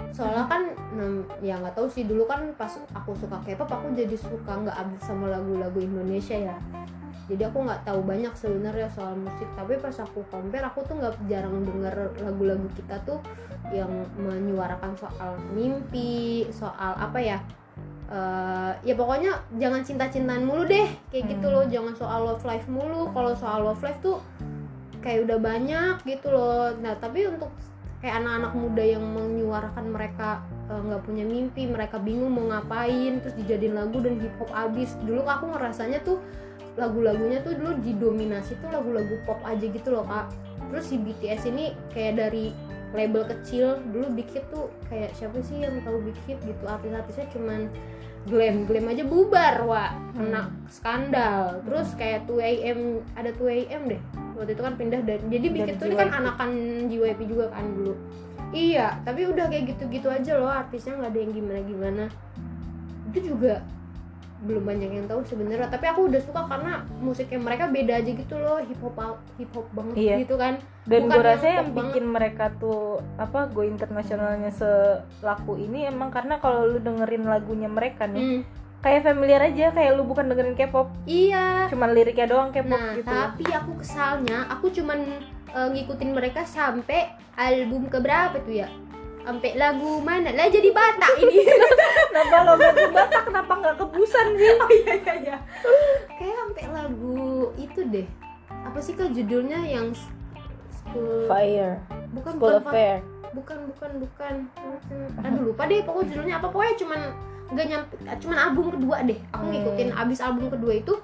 soalnya 0.09 0.49
kan 0.51 0.62
ya 1.38 1.55
nggak 1.61 1.77
tahu 1.79 1.87
sih 1.87 2.03
dulu 2.09 2.27
kan 2.27 2.43
pas 2.59 2.73
aku 2.91 3.14
suka 3.14 3.38
K-pop 3.45 3.71
aku 3.71 3.93
jadi 3.95 4.17
suka 4.19 4.51
nggak 4.64 4.75
abis 4.75 5.01
sama 5.07 5.31
lagu-lagu 5.31 5.79
Indonesia 5.79 6.35
ya 6.35 6.57
jadi 7.29 7.53
aku 7.53 7.61
nggak 7.61 7.85
tahu 7.85 8.01
banyak 8.03 8.33
sebenarnya 8.33 8.88
soal 8.88 9.12
musik. 9.14 9.47
Tapi 9.53 9.77
pas 9.79 9.93
aku 10.01 10.25
compare 10.33 10.64
aku 10.64 10.81
tuh 10.88 10.97
nggak 10.97 11.14
jarang 11.29 11.61
denger 11.61 12.17
lagu-lagu 12.25 12.67
kita 12.73 12.97
tuh 13.05 13.21
yang 13.69 13.93
menyuarakan 14.17 14.97
soal 14.97 15.37
mimpi 15.53 16.49
soal 16.49 16.97
apa 16.97 17.21
ya 17.21 17.38
Eh, 18.09 18.73
ya 18.88 18.97
pokoknya 18.97 19.37
jangan 19.61 19.85
cinta-cintaan 19.85 20.41
mulu 20.41 20.64
deh. 20.64 20.88
Kayak 21.12 21.37
gitu 21.37 21.47
Hmm. 21.53 21.55
loh 21.61 21.64
jangan 21.69 21.93
soal 21.93 22.21
love 22.25 22.45
life 22.49 22.64
mulu. 22.64 23.12
Kalau 23.12 23.37
soal 23.37 23.69
love 23.69 23.85
life 23.85 24.01
tuh 24.01 24.17
kayak 25.05 25.29
udah 25.29 25.37
banyak 25.37 25.95
gitu 26.09 26.33
loh. 26.33 26.73
Nah 26.81 26.97
tapi 26.97 27.29
untuk 27.29 27.53
kayak 28.01 28.25
anak-anak 28.25 28.53
muda 28.57 28.81
yang 28.81 29.05
menyuarakan 29.05 29.93
mereka 29.93 30.41
eh, 30.73 30.81
nggak 30.88 31.05
punya 31.05 31.25
mimpi 31.29 31.69
mereka 31.69 32.01
bingung 32.01 32.33
mau 32.33 32.49
ngapain 32.49 33.21
terus 33.21 33.37
dijadiin 33.37 33.77
lagu 33.77 34.01
dan 34.01 34.17
hip 34.25 34.33
hop 34.41 34.57
abis. 34.57 34.97
Dulu 35.05 35.29
aku 35.29 35.53
ngerasanya 35.53 36.01
tuh 36.01 36.17
lagu-lagunya 36.79 37.43
tuh 37.43 37.59
dulu 37.59 37.83
didominasi 37.83 38.55
tuh 38.62 38.71
lagu-lagu 38.71 39.19
pop 39.27 39.43
aja 39.43 39.67
gitu 39.67 39.91
loh 39.91 40.07
kak. 40.07 40.31
Terus 40.71 40.85
si 40.87 40.97
BTS 40.97 41.51
ini 41.51 41.75
kayak 41.91 42.14
dari 42.23 42.55
label 42.95 43.27
kecil 43.29 43.83
dulu 43.93 44.09
Big 44.17 44.31
Hit 44.33 44.47
tuh 44.49 44.73
kayak 44.88 45.12
siapa 45.12 45.43
sih 45.45 45.61
yang 45.61 45.83
tahu 45.83 46.01
Big 46.07 46.17
Hit 46.25 46.38
gitu? 46.47 46.64
Artis-artisnya 46.64 47.27
cuman 47.35 47.67
glam 48.29 48.69
glam 48.69 48.87
aja 48.93 49.05
bubar 49.05 49.55
wa 49.67 49.93
kena 50.14 50.55
skandal. 50.71 51.61
Terus 51.67 51.88
kayak 51.99 52.31
2AM 52.31 53.03
ada 53.19 53.31
2AM 53.35 53.83
deh. 53.91 54.01
Waktu 54.38 54.55
itu 54.55 54.62
kan 54.62 54.75
pindah 54.79 55.01
dari 55.03 55.25
jadi 55.27 55.47
Big 55.51 55.67
Hit 55.67 55.77
tuh 55.83 55.91
ini 55.91 55.97
kan 55.99 56.14
anakan 56.14 56.51
JYP 56.87 57.21
juga 57.27 57.51
kan 57.51 57.67
dulu. 57.67 57.99
Iya 58.49 59.03
tapi 59.05 59.29
udah 59.29 59.51
kayak 59.51 59.77
gitu-gitu 59.77 60.09
aja 60.09 60.41
loh 60.41 60.49
artisnya 60.49 60.97
nggak 60.97 61.11
ada 61.12 61.21
yang 61.21 61.33
gimana-gimana. 61.35 62.05
Itu 63.12 63.35
juga 63.35 63.61
belum 64.38 64.62
banyak 64.62 64.90
yang 64.92 65.07
tahu 65.07 65.20
sebenarnya 65.24 65.66
tapi 65.66 65.85
aku 65.85 66.07
udah 66.07 66.20
suka 66.20 66.46
karena 66.46 66.72
musiknya 66.96 67.38
mereka 67.38 67.66
beda 67.66 67.94
aja 67.96 68.11
gitu 68.12 68.35
loh 68.35 68.59
hip 68.61 68.79
hop 68.79 68.94
hip 69.35 69.51
hop 69.51 69.66
banget 69.72 69.94
Iya. 69.94 70.16
gitu 70.22 70.35
kan 70.35 70.55
dan 70.85 71.01
gue 71.05 71.18
rasa 71.20 71.46
yang 71.48 71.59
pop 71.59 71.66
banget. 71.68 71.79
bikin 71.90 72.05
mereka 72.07 72.44
tuh 72.55 72.83
apa 73.16 73.40
go 73.46 73.61
internasionalnya 73.61 74.51
selaku 74.51 75.59
ini 75.59 75.85
emang 75.85 76.09
karena 76.09 76.38
kalau 76.38 76.64
lu 76.64 76.79
dengerin 76.79 77.24
lagunya 77.24 77.66
mereka 77.66 78.07
nih 78.07 78.20
Hmm, 78.20 78.40
kayak 78.79 79.03
familiar 79.05 79.42
aja 79.42 79.70
kayak 79.70 79.92
lu 79.92 80.05
bukan 80.05 80.27
dengerin 80.27 80.55
K-pop 80.55 80.87
iya 81.05 81.66
cuman 81.66 81.90
liriknya 81.90 82.27
doang 82.27 82.51
K-pop 82.51 82.70
Nah, 82.70 82.94
gitu 82.94 83.05
tapi 83.05 83.44
aku 83.44 83.72
kesalnya, 83.77 84.46
aku 84.48 84.70
cuman 84.70 84.98
eh, 85.48 85.68
ngikutin 85.68 86.11
mereka 86.12 86.44
sampai 86.44 87.11
album 87.35 87.87
keberapa 87.87 88.38
tuh 88.38 88.55
ya? 88.57 88.68
Sampai 89.29 89.61
lagu 89.61 90.01
mana? 90.01 90.33
Lah 90.33 90.49
jadi 90.49 90.73
Batak 90.73 91.21
ini. 91.21 91.45
kenapa 92.09 92.37
lo 92.49 92.53
ke 92.57 92.88
Batak 92.88 93.23
kenapa 93.29 93.53
nggak 93.61 93.75
ke 93.77 93.85
Busan 93.93 94.27
sih 94.41 94.49
oh 94.64 94.71
iya 94.73 94.93
iya 95.05 95.14
iya. 95.21 95.37
Kayak 96.17 96.37
sampai 96.41 96.64
lagu 96.73 97.53
itu 97.61 97.81
deh. 97.93 98.09
Apa 98.49 98.81
sih 98.81 98.97
kak 98.97 99.12
judulnya 99.12 99.61
yang 99.69 99.93
school 100.88 101.29
Fire 101.29 101.77
bukan 102.17 102.33
School 102.37 102.49
bukan, 102.49 102.62
Affair 102.64 102.97
bukan 103.37 103.59
bukan 103.69 103.91
bukan 104.01 104.35
aduh 105.21 105.43
lupa 105.53 105.69
deh 105.69 105.85
pokoknya 105.85 106.09
judulnya 106.17 106.35
apa 106.41 106.47
pokoknya 106.49 106.75
cuman 106.81 107.01
nggak 107.49 107.67
nyampe 107.67 107.93
cuman 108.19 108.39
album 108.39 108.67
kedua 108.71 108.97
deh 109.03 109.19
aku 109.29 109.43
Hmm. 109.43 109.53
ngikutin 109.53 109.89
abis 109.91 110.19
album 110.21 110.47
kedua 110.49 110.73
itu 110.75 110.95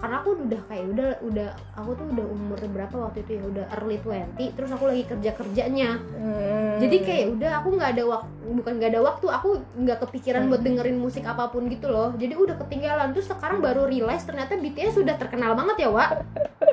karena 0.00 0.16
aku 0.16 0.32
udah 0.32 0.60
kayak 0.64 0.84
udah 0.88 1.08
udah 1.20 1.48
aku 1.76 1.90
tuh 1.92 2.06
udah 2.08 2.24
umur 2.24 2.56
berapa 2.56 2.96
waktu 2.98 3.20
itu 3.20 3.36
ya 3.36 3.42
udah 3.44 3.64
early 3.76 4.00
20 4.00 4.56
terus 4.56 4.72
aku 4.72 4.88
lagi 4.88 5.04
kerja 5.04 5.30
kerjanya 5.34 6.00
Hmm. 6.16 6.80
jadi 6.80 6.96
kayak 6.98 7.26
udah 7.36 7.50
aku 7.60 7.68
nggak 7.76 7.90
ada 7.92 8.04
waktu 8.08 8.28
bukan 8.50 8.72
nggak 8.80 8.90
ada 8.90 9.00
waktu 9.04 9.26
aku 9.28 9.48
nggak 9.76 9.98
kepikiran 10.00 10.42
Hmm. 10.42 10.50
buat 10.50 10.62
dengerin 10.64 10.96
musik 10.96 11.24
apa 11.24 11.52
pun 11.52 11.68
gitu 11.68 11.86
loh 11.86 12.16
jadi 12.16 12.32
udah 12.32 12.56
ketinggalan 12.58 13.12
terus 13.12 13.28
sekarang 13.28 13.60
baru 13.60 13.84
realize 13.84 14.24
ternyata 14.24 14.56
BTS 14.56 14.96
sudah 14.96 15.14
terkenal 15.14 15.52
banget 15.52 15.84
ya 15.84 15.88
Wak 15.92 16.10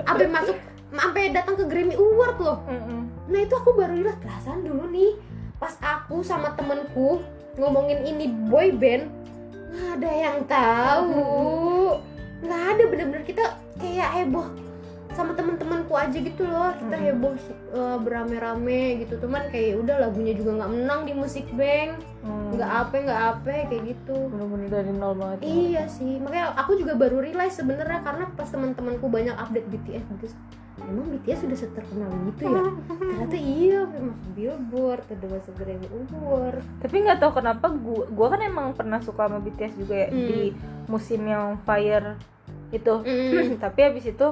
apa 0.08 0.24
masuk 0.40 0.56
sampai 0.88 1.36
datang 1.36 1.60
ke 1.60 1.68
Grammy 1.68 2.00
Award 2.00 2.38
loh 2.40 2.58
Mm-mm. 2.64 3.02
nah 3.28 3.40
itu 3.44 3.52
aku 3.52 3.76
baru 3.76 3.92
lihat 4.00 4.24
perasaan 4.24 4.64
dulu 4.64 4.88
nih 4.88 5.20
pas 5.60 5.76
aku 5.78 6.24
sama 6.24 6.56
temenku 6.56 7.20
ngomongin 7.58 8.06
ini 8.06 8.32
boy 8.48 8.72
band 8.72 9.10
nggak 9.68 9.90
ada 10.00 10.12
yang 10.12 10.40
tahu. 10.48 11.24
Nggak 12.44 12.64
ada 12.76 12.84
bener-bener 12.88 13.24
kita 13.26 13.46
kayak 13.82 14.10
heboh 14.14 14.67
sama 15.18 15.34
teman-temanku 15.34 15.90
aja 15.92 16.14
gitu 16.14 16.44
loh 16.44 16.70
kita 16.78 16.94
Mm-mm. 16.94 17.08
heboh 17.10 17.34
uh, 17.72 17.98
berame-rame 17.98 18.82
gitu 19.02 19.18
cuman 19.18 19.50
kayak 19.50 19.82
udah 19.82 19.98
lagunya 20.00 20.32
juga 20.32 20.52
nggak 20.56 20.72
menang 20.72 21.02
di 21.04 21.14
musik 21.14 21.50
bank 21.52 21.98
Hmm. 22.18 22.52
nggak 22.52 22.68
apa 22.68 22.96
nggak 23.00 23.24
apa 23.32 23.52
kayak 23.66 23.84
gitu 23.88 24.16
bener-bener 24.28 24.68
dari 24.68 24.92
nol 24.92 25.16
banget 25.16 25.40
ya. 25.40 25.48
Iya 25.48 25.84
sih, 25.88 26.20
makanya 26.20 26.52
aku 26.56 26.76
juga 26.76 26.94
baru 26.94 27.24
realize 27.24 27.56
sebenarnya 27.56 28.04
karena 28.04 28.28
pas 28.36 28.50
teman-temanku 28.50 29.08
banyak 29.08 29.32
update 29.32 29.64
BTS, 29.66 30.04
BTS 30.12 30.34
emang 30.84 31.08
BTS 31.10 31.40
sudah 31.46 31.58
seterkenal 31.58 32.12
gitu 32.28 32.42
ya? 32.46 32.62
Ternyata 33.00 33.38
iya, 33.38 33.80
memang 33.86 34.18
Billboard, 34.34 35.08
udah 35.08 35.30
masuk 35.30 35.54
Grammy 35.56 35.88
Award. 35.88 36.60
tapi 36.78 36.96
nggak 37.00 37.18
tahu 37.18 37.32
kenapa 37.34 37.66
gua 37.72 38.04
gua 38.12 38.28
kan 38.28 38.42
emang 38.44 38.68
pernah 38.74 39.00
suka 39.00 39.22
sama 39.24 39.40
BTS 39.40 39.74
juga 39.78 39.96
ya 39.96 40.08
Hmm. 40.12 40.20
di 40.20 40.40
musim 40.86 41.22
yang 41.24 41.56
Fire 41.64 42.18
itu 42.70 42.94
Mm. 42.98 43.56
tapi 43.64 43.80
habis 43.82 44.04
itu 44.04 44.28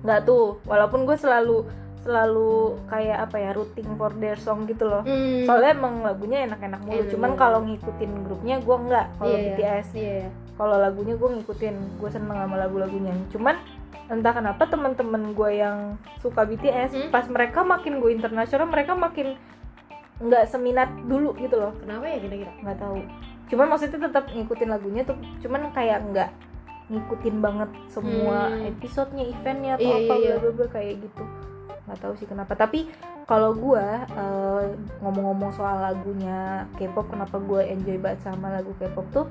nggak 0.00 0.20
tuh 0.22 0.58
walaupun 0.64 1.04
gue 1.04 1.14
selalu 1.14 1.64
selalu 2.00 2.52
kayak 2.86 3.28
apa 3.28 3.36
ya 3.36 3.50
rooting 3.52 3.84
for 3.94 4.08
their 4.14 4.34
song 4.34 4.64
gitu 4.64 4.84
loh 4.84 5.02
Mm. 5.02 5.44
soalnya 5.44 5.70
emang 5.70 6.00
lagunya 6.00 6.46
enak-enak 6.46 6.80
mulu 6.80 6.96
Enak. 6.98 7.12
cuman 7.12 7.30
kalau 7.34 7.60
ngikutin 7.62 8.12
grupnya 8.24 8.56
gue 8.58 8.76
nggak 8.80 9.06
kalau 9.14 9.30
Iya, 9.30 9.44
BTS 9.50 9.88
Iya. 9.92 10.24
kalau 10.56 10.76
lagunya 10.76 11.14
gue 11.14 11.28
ngikutin 11.30 11.76
gue 11.96 12.10
seneng 12.10 12.36
sama 12.38 12.56
lagu-lagunya 12.56 13.12
cuman 13.28 13.60
entah 14.08 14.32
kenapa 14.32 14.64
teman-teman 14.64 15.22
gue 15.30 15.50
yang 15.54 15.78
suka 16.18 16.42
BTS 16.42 16.90
Hmm. 16.90 17.10
pas 17.10 17.26
mereka 17.26 17.60
makin 17.62 18.00
gue 18.00 18.10
internasional 18.10 18.64
mereka 18.66 18.96
makin 18.96 19.36
nggak 20.18 20.44
seminat 20.46 20.88
dulu 21.02 21.32
gitu 21.34 21.56
loh 21.56 21.72
Kenapa 21.76 22.04
ya 22.06 22.16
kira-kira? 22.18 22.52
nggak 22.58 22.78
tahu 22.78 22.96
cuman 23.46 23.66
maksudnya 23.68 24.00
tetap 24.02 24.24
ngikutin 24.26 24.68
lagunya 24.68 25.02
tuh 25.02 25.14
cuman 25.38 25.68
kayak 25.70 26.00
nggak 26.06 26.30
ngikutin 26.90 27.36
banget 27.38 27.70
semua 27.86 28.50
Hmm. 28.50 28.66
episodenya 28.66 29.24
eventnya 29.26 29.72
atau 29.74 29.86
Iya, 29.86 29.96
apa 30.00 30.14
iya, 30.16 30.34
iya. 30.36 30.50
bla 30.50 30.66
kayak 30.68 30.94
gitu 31.00 31.24
nggak 31.80 31.98
tahu 31.98 32.14
sih 32.14 32.26
kenapa 32.26 32.52
tapi 32.54 32.86
kalau 33.24 33.50
gua 33.50 33.82
eh, 34.06 34.64
ngomong-ngomong 35.00 35.50
soal 35.50 35.80
lagunya 35.80 36.66
K-pop 36.74 37.08
kenapa 37.08 37.38
gue 37.38 37.62
enjoy 37.64 37.96
banget 37.96 38.20
sama 38.22 38.50
lagu 38.52 38.74
K-pop 38.76 39.06
tuh 39.10 39.26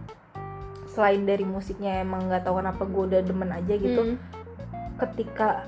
selain 0.90 1.22
dari 1.22 1.44
musiknya 1.44 2.02
emang 2.02 2.26
nggak 2.26 2.44
tahu 2.44 2.60
kenapa 2.60 2.84
gue 2.84 3.04
udah 3.06 3.22
demen 3.22 3.50
aja 3.50 3.74
gitu 3.76 4.02
Mm. 4.02 4.18
ketika 4.98 5.64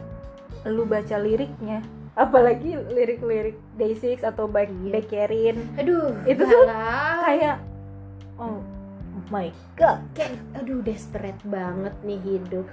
lu 0.65 0.83
baca 0.83 1.15
liriknya 1.15 1.79
apalagi 2.13 2.75
lirik-lirik 2.75 3.55
Day6 3.75 4.19
atau 4.21 4.45
Baek 4.45 4.67
Iya. 4.81 4.99
Baekhyun 4.99 5.57
Aduh, 5.79 6.11
Itu 6.25 6.43
tuh 6.43 6.63
kayak 7.21 7.57
oh 8.35 8.59
my 9.31 9.47
god 9.73 10.03
kayak 10.11 10.35
aduh 10.53 10.83
desperate 10.83 11.39
banget 11.43 11.95
nih 12.01 12.19
hidup. 12.19 12.67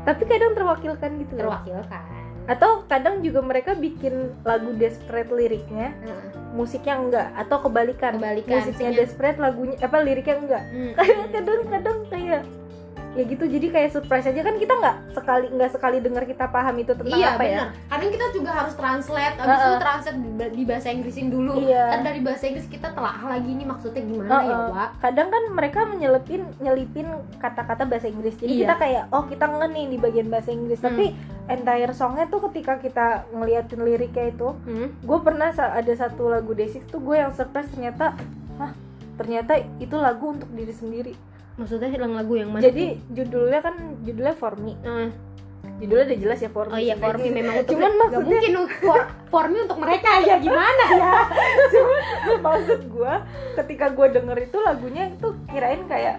tapi 0.00 0.24
kadang 0.24 0.54
terwakilkan 0.54 1.10
gitu 1.18 1.32
loh. 1.34 1.60
Terwakilkan. 1.60 2.08
atau 2.46 2.82
kadang 2.84 3.20
juga 3.20 3.42
mereka 3.42 3.74
bikin 3.74 4.14
lagu 4.42 4.72
desperate 4.72 5.28
liriknya 5.28 5.92
Heeh. 5.92 6.24
musiknya 6.50 6.94
enggak 6.96 7.28
atau 7.36 7.60
kebalikan, 7.60 8.16
Kebalikan, 8.16 8.58
musiknya 8.58 8.72
musiknya- 8.86 8.98
desperate 8.98 9.38
lagunya 9.38 9.76
apa 9.78 9.96
liriknya 10.00 10.36
enggak 10.38 10.64
Mm. 10.72 10.92
kayak 10.94 11.26
kadang-kadang 11.30 11.98
kayak 12.08 12.42
ya 13.10 13.22
gitu 13.24 13.42
jadi 13.42 13.66
kayak 13.68 13.90
surprise 13.90 14.22
aja 14.22 14.38
kan 14.40 14.54
kita 14.54 14.70
nggak 14.70 14.96
sekali 15.12 15.50
nggak 15.50 15.70
sekali 15.70 15.98
dengar 15.98 16.22
kita 16.22 16.46
paham 16.46 16.78
itu 16.78 16.94
tentang 16.94 17.10
iya 17.12 17.34
apa 17.34 17.42
ya 17.42 17.50
benar. 17.50 17.68
Kadang 17.90 18.10
kita 18.10 18.26
juga 18.30 18.50
harus 18.54 18.74
translate, 18.74 19.34
abis 19.34 19.50
Heeh. 19.50 19.66
itu 19.66 19.76
translate 19.78 20.16
di, 20.16 20.30
di 20.48 20.62
bahasa 20.62 20.88
Inggrisin 20.88 21.26
dulu. 21.28 21.52
Iya. 21.60 21.84
Dan 21.90 22.00
dari 22.00 22.20
bahasa 22.20 22.44
Inggris 22.46 22.66
kita 22.66 22.88
telah 22.90 23.16
lagi 23.20 23.50
ini 23.50 23.64
maksudnya 23.64 23.98
gimana 24.00 24.30
ya, 24.40 24.46
Heeh. 24.48 24.68
Pak? 24.70 24.90
kadang 25.00 25.28
kan 25.28 25.42
mereka 25.50 25.80
menyelipin 25.84 26.42
nyelipin 26.58 27.06
kata-kata 27.36 27.82
bahasa 27.84 28.06
Inggris 28.06 28.34
jadi 28.36 28.46
Iya. 28.48 28.62
kita 28.62 28.74
kayak 28.78 29.02
oh 29.10 29.24
kita 29.26 29.44
nge 29.48 29.66
nih 29.68 29.84
di 29.86 29.96
bagian 29.98 30.28
bahasa 30.28 30.50
Inggris 30.50 30.78
Hmm. 30.78 30.88
tapi 30.88 31.06
entire 31.46 31.92
songnya 31.92 32.24
tuh 32.26 32.40
ketika 32.46 32.78
kita 32.78 33.06
ngeliatin 33.32 33.80
liriknya 33.80 34.30
itu 34.30 34.54
Hmm? 34.60 34.94
gue 34.96 35.18
pernah 35.18 35.50
ada 35.50 35.92
satu 35.92 36.30
lagu 36.30 36.54
Desik 36.54 36.86
tuh 36.86 37.02
gue 37.02 37.18
yang 37.18 37.34
surprise 37.34 37.66
ternyata 37.68 38.14
hah 38.56 38.70
ternyata 39.16 39.52
itu 39.76 39.92
lagu 39.94 40.30
untuk 40.30 40.48
diri 40.50 40.70
sendiri 40.70 41.12
Maksudnya 41.52 41.88
hilang 41.88 42.12
lagu 42.12 42.34
yang 42.34 42.48
mana? 42.48 42.62
jadi 42.62 42.98
judulnya 43.08 43.60
kan 43.60 43.74
judulnya 44.00 44.34
For 44.34 44.54
Me 44.54 44.72
Eh, 44.80 45.08
judulnya 45.78 46.04
udah 46.06 46.18
jelas 46.18 46.38
ya 46.38 46.48
For 46.48 46.66
Me 46.66 46.72
oh 46.72 46.80
iya 46.80 46.94
for 46.94 47.14
me 47.14 47.28
memang 47.30 47.54
untuk 47.58 47.72
cuman 47.74 47.92
maksudnya 47.96 48.38
mungkin 48.38 48.54
for, 48.86 49.00
for 49.28 49.44
me 49.46 49.58
untuk 49.60 49.78
mereka 49.78 50.08
ya 50.20 50.36
gimana 50.38 50.84
ya? 50.90 51.12
maksud 52.38 52.80
gue 52.86 53.12
ketika 53.56 53.86
gue 53.90 54.06
denger 54.10 54.38
itu 54.40 54.58
lagunya 54.58 55.08
itu 55.08 55.28
kirain 55.46 55.82
kayak 55.84 56.16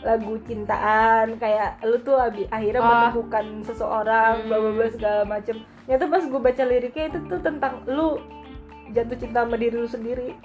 lagu 0.00 0.36
cintaan 0.42 1.38
kayak 1.38 1.80
lu 1.80 1.96
tuh 1.98 2.18
abi- 2.18 2.50
akhirnya 2.50 2.78
Oh. 2.78 2.88
menemukan 3.08 3.46
seseorang 3.62 4.34
Hmm. 4.36 4.46
bla 4.46 4.56
bla 4.58 4.70
bla 4.74 4.86
segala 4.86 5.20
macem 5.24 5.56
ternyata 5.80 6.04
pas 6.06 6.22
gue 6.22 6.40
baca 6.42 6.62
liriknya 6.62 7.04
itu 7.08 7.18
tuh 7.24 7.40
tentang 7.40 7.74
lu 7.86 8.20
jatuh 8.90 9.16
cinta 9.16 9.42
sama 9.42 9.56
diri 9.56 9.74
lu 9.74 9.88
sendiri 9.88 10.36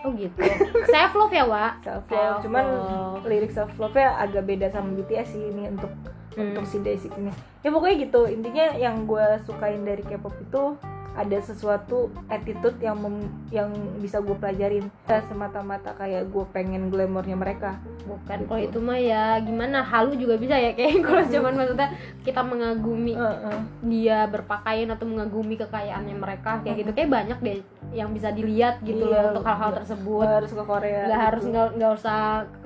Oh 0.00 0.12
gitu. 0.12 0.38
Self 0.84 1.12
love 1.12 1.30
ya, 1.30 1.44
Wak. 1.44 1.72
self 1.80 2.04
love 2.04 2.18
Self 2.38 2.42
cuman 2.42 2.64
love. 2.66 3.24
lirik 3.24 3.50
self 3.50 3.72
love 3.74 3.92
nya 3.92 4.14
agak 4.16 4.44
beda 4.44 4.66
sama 4.68 4.94
BTS 4.94 5.28
sih 5.30 5.44
ini 5.46 5.68
untuk 5.68 5.90
Hmm. 6.30 6.54
untuk 6.54 6.64
si 6.64 6.78
Day6 6.78 7.10
ini 7.16 7.32
ya 7.58 7.68
pokoknya 7.68 7.96
gitu 8.00 8.22
intinya 8.24 8.70
yang 8.72 9.02
gue 9.04 9.26
sukain 9.42 9.82
dari 9.82 10.00
K-pop 10.00 10.30
itu 10.38 10.78
ada 11.12 11.34
sesuatu 11.36 11.98
attitude 12.28 12.78
yang 12.78 12.94
mem- 12.94 13.26
yang 13.50 13.66
bisa 13.98 14.22
gue 14.22 14.32
pelajarin 14.32 14.86
semata-mata 15.24 15.90
kayak 15.92 16.30
gue 16.30 16.44
pengen 16.48 16.88
glamornya 16.88 17.34
mereka 17.34 17.82
Bukan 18.04 18.38
Gitu. 18.38 18.46
kalau 18.46 18.62
itu 18.62 18.78
mah 18.78 18.94
ya 18.96 19.22
gimana 19.38 19.82
halu 19.82 20.14
juga 20.14 20.38
bisa 20.38 20.54
ya 20.54 20.70
kayak 20.72 21.02
kalau 21.02 21.26
cuman 21.26 21.54
maksudnya 21.56 21.88
kita 22.22 22.38
mengagumi 22.40 23.12
Heeh. 23.12 23.58
dia 23.82 24.18
berpakaian 24.24 24.88
atau 24.88 25.04
mengagumi 25.04 25.58
kekayaannya 25.58 26.14
mereka 26.14 26.62
kayak 26.62 26.76
gitu 26.78 26.90
kayak 26.94 27.10
banyak 27.10 27.38
deh 27.40 27.58
yang 27.88 28.12
bisa 28.12 28.28
dilihat 28.28 28.78
gitu 28.80 29.00
Iya, 29.02 29.24
loh 29.24 29.28
untuk 29.32 29.44
hal-hal 29.44 29.72
tersebut 29.74 30.20
Nggak 30.20 30.36
harus 30.36 30.52
ke 30.52 30.62
Korea 30.62 31.00
nggak 31.06 31.20
harus 31.24 31.42
gitu. 31.42 31.52
nggak 31.52 31.68
nggak 31.74 31.92
usah 31.96 32.18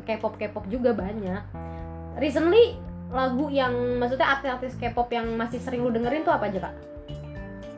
K-pop 0.02 0.34
K-pop 0.34 0.64
juga 0.66 0.90
banyak 0.92 1.42
recently 2.14 2.74
lagu 3.08 3.46
yang 3.48 3.72
maksudnya 3.96 4.26
artis-artis 4.30 4.74
K-pop 4.74 5.08
yang 5.08 5.28
masih 5.32 5.60
sering 5.60 5.84
lu 5.84 5.92
dengerin 5.92 6.24
tuh 6.24 6.32
apa 6.32 6.48
aja 6.48 6.70
kak? 6.70 6.74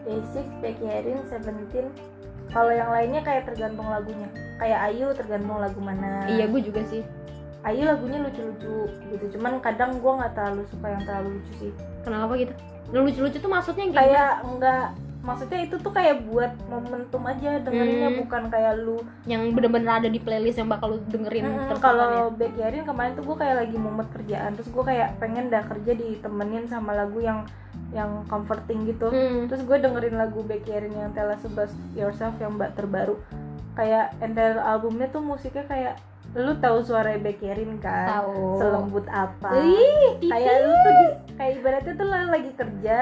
Day6, 0.05 0.37
Baekhyun, 0.61 1.25
Seventeen 1.27 1.87
kalau 2.49 2.71
yang 2.71 2.93
lainnya 2.93 3.19
kayak 3.21 3.49
tergantung 3.49 3.89
lagunya 3.89 4.29
kayak 4.57 4.93
Ayu 4.93 5.11
tergantung 5.11 5.59
lagu 5.59 5.81
mana 5.81 6.29
Iya 6.29 6.47
gue 6.47 6.61
juga 6.61 6.85
sih. 6.87 7.03
Ayu 7.65 7.83
lagunya 7.83 8.21
lucu-lucu 8.21 8.85
gitu 9.11 9.25
cuman 9.37 9.59
kadang 9.59 9.97
gue 9.97 10.13
nggak 10.13 10.37
terlalu 10.37 10.63
suka 10.69 10.87
yang 10.87 11.03
terlalu 11.03 11.29
lucu 11.41 11.53
sih 11.59 11.73
Kenapa 12.05 12.37
gitu? 12.37 12.53
Lucu-lucu 12.93 13.37
tuh 13.41 13.49
maksudnya 13.49 13.83
yang 13.85 13.97
kayak 13.97 14.31
enggak 14.45 14.87
maksudnya 15.25 15.65
itu 15.65 15.81
tuh 15.81 15.89
kayak 15.89 16.23
buat 16.23 16.53
momentum 16.69 17.25
aja 17.25 17.57
dengerinnya 17.59 18.13
Hmm. 18.13 18.21
bukan 18.21 18.43
kayak 18.47 18.75
lu 18.77 19.01
yang 19.25 19.51
bener-bener 19.51 19.93
ada 19.97 20.09
di 20.09 20.21
playlist 20.21 20.57
yang 20.57 20.69
bakal 20.69 20.93
lu 20.93 21.01
dengerin 21.09 21.49
Hmm, 21.49 21.65
terus 21.67 21.81
kalau 21.81 22.29
Baekhyun 22.31 22.85
kemarin 22.85 23.13
tuh 23.15 23.25
gue 23.25 23.37
kayak 23.37 23.57
lagi 23.59 23.77
mumet 23.77 24.09
kerjaan 24.11 24.53
terus 24.53 24.69
gue 24.69 24.85
kayak 24.85 25.17
pengen 25.17 25.49
dah 25.49 25.65
kerja 25.65 25.93
ditemenin 25.95 26.69
sama 26.69 26.93
lagu 26.95 27.19
yang 27.19 27.49
yang 27.91 28.23
comforting 28.27 28.85
gitu 28.85 29.09
Hmm. 29.09 29.49
terus 29.49 29.65
gue 29.65 29.77
dengerin 29.81 30.15
lagu 30.15 30.45
Baekhyun 30.45 30.93
yang 30.93 31.11
Tell 31.11 31.27
Us 31.27 31.43
About 31.43 31.73
Yourself 31.93 32.37
yang 32.37 32.55
mbak 32.55 32.77
terbaru 32.77 33.17
kayak 33.73 34.15
entire 34.21 34.61
albumnya 34.61 35.09
tuh 35.09 35.19
musiknya 35.19 35.65
kayak 35.65 35.95
lu 36.33 36.53
tahu 36.59 36.83
suara 36.83 37.17
Baekhyun 37.17 37.79
kan 37.79 38.21
Tahu. 38.21 38.59
selembut 38.59 39.07
apa 39.07 39.57
Ih, 39.57 40.21
kayak 40.21 40.55
lu 40.61 40.73
tuh 40.75 40.93
di, 40.93 41.07
kayak 41.33 41.53
ibaratnya 41.57 41.93
tuh 41.95 42.05
lu 42.05 42.19
lagi 42.29 42.51
kerja 42.53 42.99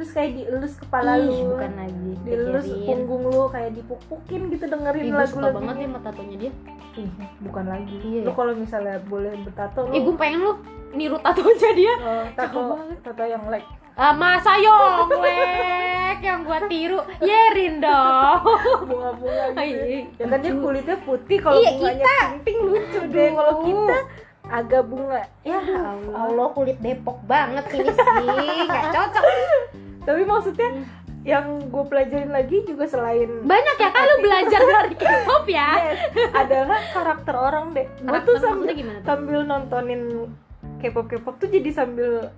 terus 0.00 0.16
kayak 0.16 0.32
dielus 0.32 0.74
kepala 0.74 1.12
Ih, 1.14 1.28
lu 1.28 1.52
bukan 1.52 1.72
lagi 1.76 2.10
dielus 2.24 2.66
punggung 2.88 3.22
lu 3.22 3.52
kayak 3.52 3.76
dipupukin 3.76 4.48
gitu 4.48 4.64
dengerin 4.64 5.04
Ih, 5.04 5.12
gue 5.12 5.26
suka 5.28 5.44
lagu-lagu 5.44 5.56
banget 5.60 5.76
ya 5.76 5.84
sama 5.84 5.98
tatonya 6.00 6.36
dia. 6.40 6.52
Ih, 6.96 7.10
bukan 7.44 7.64
lagi 7.68 7.96
Iya 8.00 8.18
lu 8.18 8.24
ya? 8.24 8.32
kalau 8.32 8.52
misalnya 8.56 8.96
boleh 9.04 9.32
bertato 9.44 9.78
lu 9.84 9.92
Ih, 9.92 10.00
gue 10.00 10.14
pengen 10.16 10.38
lu 10.40 10.52
niru 10.90 11.16
tatonya 11.20 11.70
dia. 11.76 11.94
oh, 12.00 12.24
tato 12.32 12.58
banget. 12.72 12.96
tato 13.04 13.24
yang 13.24 13.44
like 13.46 13.68
Ah, 13.92 14.16
masa 14.16 14.56
yonglek 14.56 16.18
yang 16.22 16.40
gua 16.40 16.64
tiru. 16.64 17.04
Yerin 17.20 17.84
dong. 17.84 18.40
bunga-bunga 18.82 19.52
gitu 19.52 19.84
Iya, 19.84 20.00
ya 20.16 20.24
kan 20.24 20.38
dia 20.40 20.52
kulitnya 20.56 20.96
putih 21.04 21.36
kalau 21.36 21.60
Iya, 21.60 21.70
bunganya 21.76 22.14
pink 22.40 22.58
lucu 22.62 23.00
deh 23.04 23.28
kalau 23.30 23.54
kita 23.60 23.98
agak 24.50 24.82
bunga 24.82 25.20
ya 25.44 25.60
Allah 25.60 26.16
Allah 26.16 26.46
kulit 26.50 26.80
Depok 26.80 27.20
banget 27.22 27.60
ini 27.70 27.92
sih. 27.92 28.64
Gak 28.64 28.84
cocok. 28.90 29.24
Tapi 30.00 30.22
maksudnya 30.22 30.68
yang 31.20 31.60
gue 31.60 31.84
pelajarin 31.84 32.32
lagi 32.32 32.64
juga 32.64 32.88
selain 32.88 33.44
Banyak 33.44 33.76
ya 33.76 33.90
kan 33.90 34.02
lu 34.02 34.16
belajar 34.20 34.60
dari 34.74 34.94
K-pop 34.94 35.44
ya. 35.46 35.68
yes, 35.76 36.00
adalah 36.32 36.80
karakter 36.90 37.34
orang 37.34 37.64
deh 37.72 37.86
gue 38.00 38.20
tuh 38.24 38.36
sambil 38.38 38.72
tuh? 38.72 39.04
sambil 39.04 39.40
nontonin 39.44 40.02
K-pop 40.80 41.06
K-pop 41.06 41.36
tuh 41.36 41.48
jadi 41.48 41.68
sambil 41.70 42.32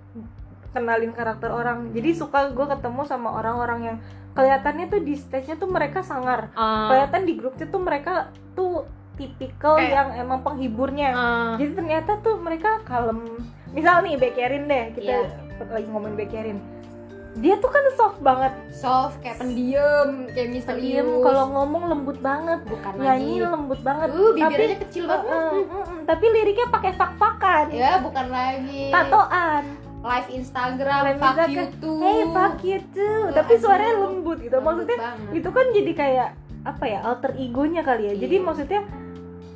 kenalin 0.73 1.13
karakter 1.13 1.47
orang. 1.47 1.93
Jadi 1.93 2.17
suka 2.17 2.49
gue 2.49 2.65
ketemu 2.65 3.05
sama 3.05 3.29
orang-orang 3.31 3.79
yang 3.83 3.97
kelihatannya 4.33 4.89
tuh 4.89 4.99
di 4.99 5.13
stage-nya 5.13 5.55
tuh 5.55 5.69
mereka 5.69 6.01
sangar. 6.01 6.49
Ah, 6.51 6.89
kelihatan 6.89 7.23
di 7.23 7.33
grupnya 7.37 7.69
tuh 7.69 7.77
mereka 7.77 8.13
tuh 8.51 8.89
tipikal 9.13 9.77
Kayak- 9.77 9.93
yang 9.93 10.09
emang 10.17 10.41
penghiburnya. 10.41 11.09
Ah, 11.13 11.53
jadi 11.55 11.77
ternyata 11.77 12.17
tuh 12.19 12.41
mereka 12.41 12.81
kalem. 12.83 13.21
Misal 13.69 14.01
nih 14.01 14.17
Bekerin 14.17 14.65
deh. 14.65 14.85
Kita 14.91 15.13
Iya. 15.13 15.69
lagi 15.69 15.87
ngomongin 15.87 16.17
Bekerin 16.17 16.57
dia 17.33 17.57
tuh 17.57 17.69
kan 17.73 17.83
soft 17.97 18.19
banget. 18.21 18.53
Soft 18.69 19.17
kayak 19.25 19.41
pendiam 19.41 20.29
kayak 20.29 20.49
misterius 20.53 21.01
diem 21.01 21.09
kalau 21.25 21.49
ngomong 21.49 21.83
lembut 21.89 22.17
banget. 22.21 22.61
Bukan 22.69 22.93
nyanyi 23.01 23.41
lagi. 23.41 23.51
lembut 23.51 23.79
banget. 23.81 24.07
Uh 24.13 24.29
tapi 24.29 24.37
bibirnya 24.37 24.77
kecil 24.85 25.03
banget. 25.09 25.33
Eh, 25.33 25.41
eh, 25.41 25.65
eh, 25.65 25.81
eh, 25.81 26.01
tapi 26.05 26.25
liriknya 26.29 26.67
pakai 26.69 26.91
fak-fakan. 26.93 27.65
Ya 27.73 27.97
bukan 27.97 28.27
lagi. 28.29 28.93
Tatoan. 28.93 29.63
Live 30.03 30.29
Instagram 30.35 31.01
Live 31.07 31.21
fuck 31.23 31.37
Instagram, 31.39 31.55
you 31.55 31.65
too. 31.79 31.99
Hey 32.03 32.21
fuck 32.35 32.57
you 32.59 32.79
too. 32.91 33.07
Tuh, 33.23 33.23
tapi 33.31 33.53
suaranya 33.55 33.93
aduh, 33.95 34.03
lembut 34.11 34.37
gitu. 34.43 34.55
Lembut 34.59 34.67
maksudnya 34.67 34.97
banget. 34.99 35.31
itu 35.31 35.49
kan 35.49 35.65
jadi 35.71 35.91
kayak 35.95 36.29
apa 36.63 36.85
ya 36.85 36.99
alter 37.07 37.31
egonya 37.39 37.81
kali 37.87 38.03
ya. 38.11 38.13
Jadi 38.19 38.35
Iya. 38.37 38.45
maksudnya 38.45 38.81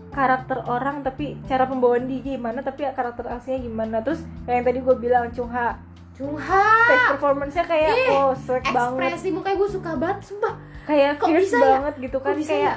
karakter 0.10 0.66
orang 0.66 1.06
tapi 1.06 1.38
cara 1.46 1.70
pembawaan 1.70 2.10
dia 2.10 2.24
gimana 2.26 2.66
tapi 2.66 2.88
karakter 2.90 3.28
aslinya 3.28 3.60
gimana. 3.60 3.98
Terus 4.02 4.24
yang 4.48 4.63
tadi 4.66 4.80
gue 4.82 4.96
bilang 4.98 5.30
Chungha 5.36 5.78
Cungha 6.17 6.65
stage 6.84 7.06
performance-nya 7.13 7.63
kayak 7.63 7.93
Ih, 7.93 8.10
oh 8.10 8.34
swag 8.34 8.65
banget. 8.67 9.13
ekspresi 9.13 9.30
mukanya 9.30 9.56
gue 9.56 9.69
suka 9.69 9.91
banget 9.93 10.17
sumpah. 10.23 10.53
Kayak 10.84 11.12
kok 11.15 11.27
fierce 11.30 11.43
bisa 11.45 11.58
ya? 11.58 11.69
banget 11.77 11.93
gitu 12.01 12.17
Kok 12.17 12.25
kan 12.25 12.36
bisa 12.36 12.49
kayak 12.49 12.65
ya? 12.65 12.75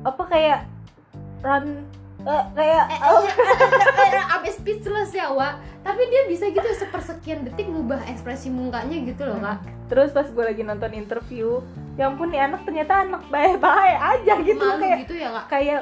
apa 0.00 0.22
kayak 0.24 0.58
run 1.38 1.66
eh, 2.20 2.44
kayak 2.52 2.84
Eh, 2.88 3.00
oh, 3.04 3.22
eh, 3.22 4.12
sampai 4.18 4.50
speechless 4.50 5.10
ya 5.12 5.30
Wak 5.30 5.54
tapi 5.78 6.02
dia 6.06 6.26
bisa 6.26 6.44
gitu 6.46 6.68
sepersekian 6.74 7.46
detik 7.46 7.64
ngubah 7.64 8.02
ekspresi 8.06 8.48
mukanya 8.48 8.98
gitu 9.00 9.22
loh 9.24 9.38
kak. 9.38 9.62
Terus 9.86 10.10
pas 10.10 10.26
gue 10.26 10.44
lagi 10.44 10.60
nonton 10.60 10.92
interview 10.92 11.62
yang 11.94 12.14
pun 12.14 12.28
nih 12.28 12.42
anak 12.42 12.62
ternyata 12.62 13.06
anak 13.06 13.22
baik-baik 13.26 13.96
aja 13.96 14.34
gitu 14.38 14.60
malu 14.60 14.78
kayak 14.78 14.98
gitu 15.02 15.14
ya 15.16 15.28
kak? 15.32 15.44
kayak 15.48 15.80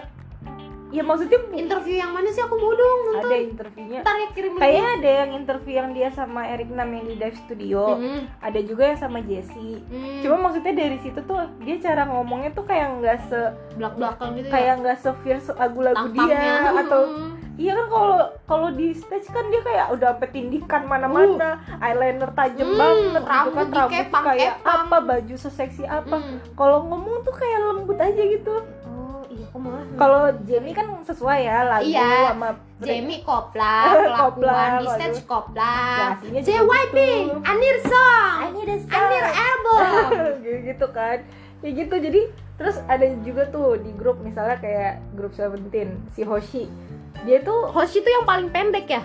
ya 0.89 1.03
maksudnya 1.03 1.39
bu- 1.41 1.57
interview 1.57 1.97
yang 1.97 2.11
mana 2.11 2.29
sih? 2.29 2.39
Aku 2.39 2.55
mau 2.55 2.71
dong 2.71 2.99
nonton. 3.05 3.25
ada 3.25 3.37
interviewnya. 3.37 4.01
Ntar 4.01 4.15
ya 4.17 4.29
kirim 4.31 4.53
kayaknya 4.55 4.87
ada 4.95 5.11
yang 5.17 5.31
interview 5.35 5.75
yang 5.75 5.91
dia 5.91 6.09
sama 6.09 6.47
Eric 6.47 6.69
Nam 6.69 6.91
yang 6.91 7.05
di 7.05 7.15
Dive 7.15 7.39
Studio. 7.39 7.83
Hmm, 7.97 8.23
ada 8.39 8.61
juga 8.61 8.83
yang 8.87 8.99
sama 8.99 9.19
Jessie 9.21 9.83
hmm. 9.83 10.21
cuma 10.21 10.37
maksudnya 10.41 10.73
dari 10.73 10.99
situ 10.99 11.21
tuh 11.21 11.37
dia 11.61 11.77
cara 11.77 12.07
ngomongnya 12.07 12.51
tuh 12.51 12.63
kayak 12.63 12.87
nggak 12.97 13.19
se 13.25 13.41
belak 13.75 13.95
belakan 13.95 14.29
gitu 14.35 14.49
kayak 14.49 14.73
nggak 14.79 14.97
se 14.97 15.11
fierce 15.21 15.51
lagu-lagu 15.53 16.07
dia 16.09 16.43
atau 16.83 17.03
iya 17.55 17.73
kan 17.75 17.87
kalau 17.89 18.19
kalau 18.45 18.69
di 18.71 18.93
stage 18.93 19.27
kan 19.27 19.49
dia 19.49 19.61
kayak 19.61 19.87
udah 19.91 20.13
sampai 20.13 20.29
tindikan 20.31 20.83
mana-mana. 20.85 21.57
Eyeliner 21.79 22.31
tajam 22.31 22.69
Hmm, 22.69 22.77
banget 22.77 23.01
gitu 23.17 23.21
rambut 23.27 23.57
kan 23.57 23.67
rambut 23.73 23.91
kayak 23.91 24.07
kepang. 24.07 24.85
apa 24.85 24.97
baju 25.03 25.35
seseksi 25.37 25.83
apa. 25.85 26.17
Hmm. 26.17 26.37
kalau 26.53 26.85
ngomong 26.85 27.23
tuh 27.23 27.33
kayak 27.33 27.59
lembut 27.67 27.99
aja 27.99 28.23
gitu 28.23 28.55
kok 29.57 29.65
malah 29.65 29.85
kalau 29.97 30.23
Jamie 30.45 30.77
kan 30.77 30.87
sesuai 31.01 31.39
ya 31.41 31.59
lagu 31.65 31.89
Iya. 31.89 32.37
sama 32.37 32.49
Jamie 32.77 33.25
kopla, 33.25 33.77
kelakuan 34.05 34.71
di 34.85 34.87
stage 34.93 35.21
kopla. 35.25 35.77
JYP, 36.21 36.97
gitu. 37.01 37.41
Anir 37.41 37.77
Song, 37.89 38.53
need 38.53 38.69
a 38.69 38.77
Anir 38.77 39.25
album. 39.33 39.89
Gitu 40.69 40.87
kan 40.93 41.25
ya 41.65 41.71
gitu 41.73 41.95
jadi 41.97 42.21
terus 42.61 42.77
ada 42.87 43.05
juga 43.25 43.49
tuh 43.49 43.81
di 43.81 43.91
grup 43.97 44.21
misalnya 44.21 44.61
kayak 44.61 45.01
grup 45.17 45.33
Seventeen 45.33 46.05
si 46.13 46.23
Hoshi 46.23 46.69
dia 47.25 47.41
tuh 47.41 47.73
Hoshi 47.73 48.05
tuh 48.05 48.13
yang 48.13 48.29
paling 48.29 48.53
pendek 48.53 48.87
ya? 48.87 49.03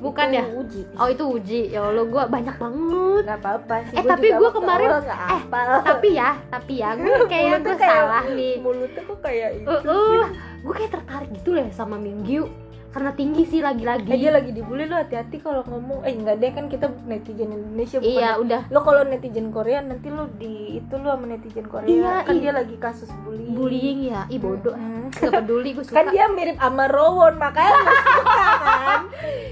Bukan 0.00 0.26
itu 0.26 0.34
ya? 0.34 0.44
Uji 0.50 0.82
Oh 0.94 1.06
itu 1.06 1.24
Uji, 1.26 1.60
ya 1.68 1.80
Allah 1.82 2.04
gue 2.04 2.22
banyak 2.26 2.56
banget. 2.56 3.22
Nggak 3.22 3.38
apa-apa 3.38 3.74
sih 3.84 3.94
Eh, 3.94 4.02
gua 4.02 4.10
tapi 4.10 4.26
waktu 4.32 4.52
kemarin- 4.56 4.90
nggak 4.90 5.20
eh. 5.28 5.42
Tapi 5.82 6.08
ya, 6.10 6.30
tapi 6.48 6.72
ya 6.74 6.88
gue 6.94 7.14
kayak 7.32 7.56
gue 7.60 7.76
salah 7.76 8.24
nih. 8.26 8.54
mulutnya 8.58 9.02
kok 9.02 9.18
kayak 9.20 9.48
itu 9.56 9.68
uh, 9.68 9.80
uh, 9.84 10.26
Gue 10.60 10.74
kayak 10.74 10.92
tertarik 10.92 11.28
gitu 11.30 11.52
loh 11.52 11.68
sama 11.70 11.96
Minggu. 11.96 12.48
Karena 12.90 13.14
tinggi 13.14 13.46
sih 13.46 13.60
lagi-lagi. 13.60 14.02
Eh, 14.04 14.18
dia 14.18 14.34
lagi 14.34 14.50
dibully 14.50 14.82
lo 14.82 14.98
hati-hati 14.98 15.38
kalau 15.38 15.62
ngomong. 15.62 16.02
Eh 16.02 16.10
enggak 16.10 16.42
deh 16.42 16.50
kan 16.50 16.66
kita 16.66 16.90
netizen 17.04 17.54
Indonesia 17.54 18.02
bukan 18.02 18.10
Iya 18.10 18.30
udah. 18.36 18.60
Lo 18.66 18.82
kalau 18.82 19.06
netizen 19.06 19.54
Korea 19.54 19.78
nanti 19.78 20.10
lo 20.10 20.26
di 20.32 20.74
itu 20.74 20.94
lo 20.96 21.14
sama 21.14 21.28
netizen 21.28 21.64
Korea. 21.64 21.86
Iya, 21.86 22.12
kan 22.24 22.34
iya. 22.34 22.42
dia 22.42 22.52
lagi 22.52 22.74
kasus 22.76 23.06
bullying. 23.22 23.54
Bullying 23.54 23.98
ya 24.08 24.26
Ih 24.26 24.40
bodoh. 24.40 24.74
Hmm. 25.00 25.06
Gak 25.12 25.42
peduli 25.42 25.70
gue 25.72 25.82
suka. 25.82 25.96
kan 25.96 26.06
dia 26.08 26.26
mirip 26.28 26.54
sama 26.56 26.86
Rowon 26.86 27.34
makanya 27.36 27.74
lo 27.76 27.82
suka 27.90 28.46
kan? 28.58 29.02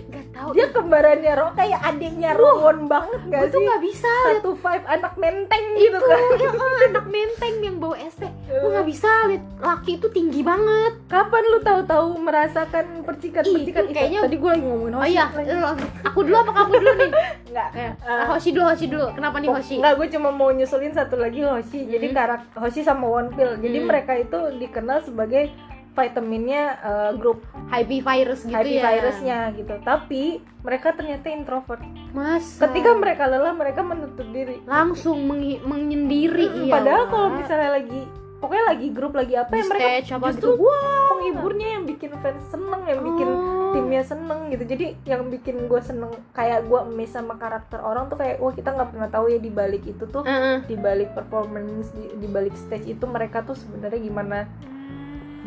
Gak 0.09 0.27
tau 0.39 0.55
dia 0.55 0.67
kembarannya 0.69 1.33
Ro 1.35 1.51
kayak 1.53 1.81
adiknya 1.85 2.31
Rowon 2.33 2.87
banget 2.87 3.21
gak 3.27 3.51
sih? 3.51 3.59
gak 3.61 3.83
bisa 3.83 4.13
satu 4.31 4.55
five 4.55 4.87
anak 4.87 5.13
menteng 5.15 5.65
itu 5.75 5.91
gitu 5.91 5.99
kan. 5.99 6.21
ya 6.39 6.51
oh, 6.53 6.77
anak 6.87 7.07
menteng 7.07 7.55
yang 7.59 7.77
bawa 7.77 7.99
ST 8.01 8.23
gue 8.49 8.71
nggak 8.71 8.87
bisa 8.87 9.11
lihat 9.27 9.45
laki 9.59 9.93
itu 9.95 10.09
tinggi 10.09 10.41
banget. 10.41 10.93
Kapan 11.07 11.43
lu 11.45 11.59
tahu-tahu 11.61 12.07
merasakan 12.17 12.87
percikan-percikan 13.03 13.83
Itu 13.85 13.93
kayaknya- 13.93 14.23
tadi 14.25 14.37
gue 14.37 14.51
lagi 14.51 14.63
ngomongin 14.63 14.95
oh 14.95 15.01
Hoshi. 15.01 15.13
iya 15.13 15.25
lagi. 15.29 15.49
lo- 15.53 15.77
aku 16.03 16.19
dulu 16.23 16.37
apa 16.39 16.53
kamu 16.55 16.73
dulu 16.73 16.91
nih? 16.95 17.11
Enggak 17.49 17.69
Eh, 17.75 17.91
Eh, 17.99 18.25
Hoshi 18.27 18.51
dulu 18.51 18.65
Hoshi 18.65 18.87
dulu. 18.87 19.07
Kenapa 19.13 19.37
nih 19.37 19.51
Hoshi? 19.51 19.77
Enggak, 19.77 19.95
gue 19.97 20.07
cuma 20.11 20.29
mau 20.31 20.49
nyusulin 20.49 20.93
satu 20.93 21.17
lagi 21.17 21.41
Hoshi. 21.43 21.81
Jadi 21.85 22.07
Hmm. 22.07 22.15
karak 22.15 22.43
Hoshi 22.55 22.81
sama 22.81 23.05
One 23.05 23.31
Pill. 23.31 23.59
Jadi 23.59 23.77
Hmm. 23.77 23.87
mereka 23.87 24.13
itu 24.15 24.39
dikenal 24.57 24.99
sebagai 25.03 25.51
vitaminnya 25.99 26.63
eh, 26.79 27.11
grup 27.15 27.43
happy 27.67 27.99
virus 27.99 28.41
gitu 28.43 28.55
happy 28.55 28.79
ya 28.79 28.83
virusnya 28.89 29.39
gitu. 29.53 29.75
Tapi 29.81 30.23
mereka 30.61 30.93
ternyata 30.93 31.27
introvert. 31.29 31.83
mas 32.09 32.57
Ketika 32.57 32.95
mereka 32.95 33.27
lelah, 33.27 33.53
mereka 33.53 33.83
menutup 33.83 34.27
diri. 34.29 34.63
langsung 34.65 35.19
menyendiri 35.63 36.47
Hmm, 36.47 36.63
iya 36.63 36.73
Padahal 36.73 37.05
kalau 37.07 37.29
misalnya 37.33 37.71
lagi 37.75 38.01
pokoknya 38.39 38.65
lagi 38.69 38.87
grup 38.89 39.13
lagi 39.13 39.35
apa 39.35 39.51
Di 39.51 39.59
ya 39.59 39.67
mereka 39.67 39.83
stage 39.85 40.11
apa 40.15 40.27
justru 40.31 40.51
gitu 40.53 40.71
penghiburnya 41.11 41.69
yang 41.69 41.85
bikin 41.85 42.13
fans 42.17 42.43
seneng, 42.47 42.83
yang 42.87 43.01
bikin 43.05 43.29
Oh. 43.29 43.75
timnya 43.75 44.01
seneng 44.01 44.49
gitu 44.49 44.65
jadi 44.65 44.97
yang 45.05 45.29
bikin 45.29 45.69
gue 45.69 45.81
seneng 45.83 46.09
kayak 46.33 46.65
gue 46.65 46.81
miss 46.89 47.13
sama 47.13 47.37
karakter 47.37 47.77
orang 47.79 48.09
tuh 48.09 48.17
kayak 48.17 48.39
wah 48.39 48.49
kita 48.49 48.71
nggak 48.71 48.89
pernah 48.89 49.09
tahu 49.11 49.29
ya 49.29 49.37
di 49.37 49.51
balik 49.51 49.85
itu 49.85 50.07
tuh 50.07 50.23
Heeh. 50.23 50.65
di 50.65 50.73
balik 50.73 51.13
performance 51.13 51.93
di, 51.93 52.17
di 52.17 52.25
balik 52.27 52.57
stage 52.57 52.89
itu 52.89 53.05
mereka 53.05 53.43
tuh 53.43 53.53
sebenarnya 53.53 54.01
gimana 54.01 54.49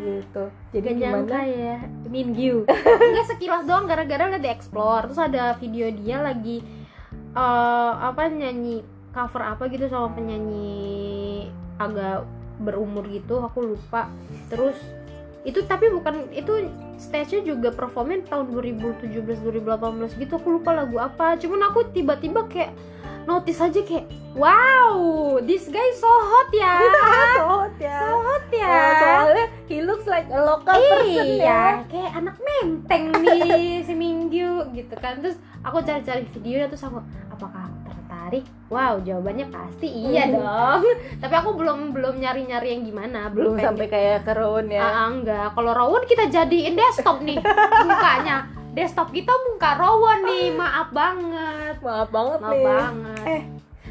gitu. 0.02 0.44
Jadi 0.74 0.88
Gak 0.90 0.98
nyangka 0.98 1.38
gimana 1.38 1.40
ya 1.46 1.76
Minggu 2.10 2.66
Enggak 3.06 3.26
sekilas 3.30 3.62
doang. 3.64 3.86
Gara-gara 3.86 4.28
liat 4.34 4.42
di 4.42 4.50
explore 4.50 5.06
Terus 5.06 5.22
ada 5.22 5.54
video 5.56 5.86
dia 5.94 6.18
lagi 6.18 6.60
eh, 7.38 7.92
Apa 8.02 8.26
nyanyi 8.26 8.82
Cover 9.14 9.44
apa 9.44 9.68
gitu 9.70 9.86
sama 9.86 10.10
penyanyi 10.12 11.46
Agak 11.76 12.24
berumur 12.62 13.04
gitu. 13.10 13.42
Aku 13.42 13.74
lupa. 13.74 14.06
Terus 14.46 14.78
itu 15.42 15.58
tapi 15.66 15.90
bukan 15.90 16.30
itu 16.30 16.70
stage-nya 17.02 17.42
juga 17.42 17.74
performnya 17.74 18.22
tahun 18.30 18.54
2017 18.54 19.42
2018 19.42 20.22
gitu. 20.22 20.32
Aku 20.38 20.48
lupa 20.62 20.70
lagu 20.70 21.02
apa. 21.02 21.34
Cuman 21.34 21.66
aku 21.66 21.90
tiba-tiba 21.90 22.46
kayak 22.46 22.70
notice 23.26 23.58
aja 23.62 23.80
kayak 23.82 24.06
wow 24.38 25.38
this 25.42 25.66
guy 25.66 25.90
so 25.98 26.06
hot 26.06 26.50
ya. 26.54 26.74
So 27.38 27.42
hot 27.48 27.74
ya. 27.82 27.98
So 27.98 28.10
hot 28.22 28.46
ya. 28.54 28.70
Oh, 28.70 28.92
soalnya 29.02 29.46
he 29.66 29.76
looks 29.82 30.06
like 30.06 30.30
a 30.30 30.40
local 30.46 30.78
person 30.78 31.26
ya. 31.26 31.26
iya 31.26 31.62
kayak 31.90 32.12
anak 32.22 32.36
menteng 32.38 33.04
nih 33.24 33.82
si 33.86 33.94
Minggu 33.98 34.70
gitu 34.78 34.94
kan. 35.00 35.18
Terus 35.18 35.42
aku 35.66 35.82
cari-cari 35.82 36.22
videonya 36.38 36.70
terus 36.70 36.86
aku 36.86 37.02
apakah 37.34 37.71
tertarik 38.22 38.46
wow 38.70 39.02
jawabannya 39.02 39.50
pasti 39.50 39.88
iya 40.06 40.30
dong. 40.30 40.86
Tapi 41.18 41.34
aku 41.34 41.58
belum 41.58 41.90
belum 41.90 42.22
nyari-nyari 42.22 42.68
yang 42.70 42.82
gimana 42.86 43.26
belum 43.28 43.58
pengen- 43.58 43.66
sampai 43.66 43.86
kayak 43.90 44.18
keron 44.22 44.70
ya? 44.70 44.78
Ah, 44.80 45.10
enggak. 45.10 45.50
Kalau 45.52 45.72
Rowan 45.74 46.06
kita 46.06 46.30
jadiin 46.30 46.78
desktop 46.78 47.18
nih 47.20 47.42
mukanya. 47.82 48.46
Desktop 48.72 49.10
kita 49.10 49.34
muka 49.50 49.74
Rowan 49.74 50.22
nih 50.22 50.54
maaf 50.62 50.94
banget. 50.94 51.76
Maaf 51.82 52.08
banget 52.08 52.38
maaf 52.40 52.52
nih. 52.52 52.64
banget. 52.64 53.26
Eh. 53.26 53.42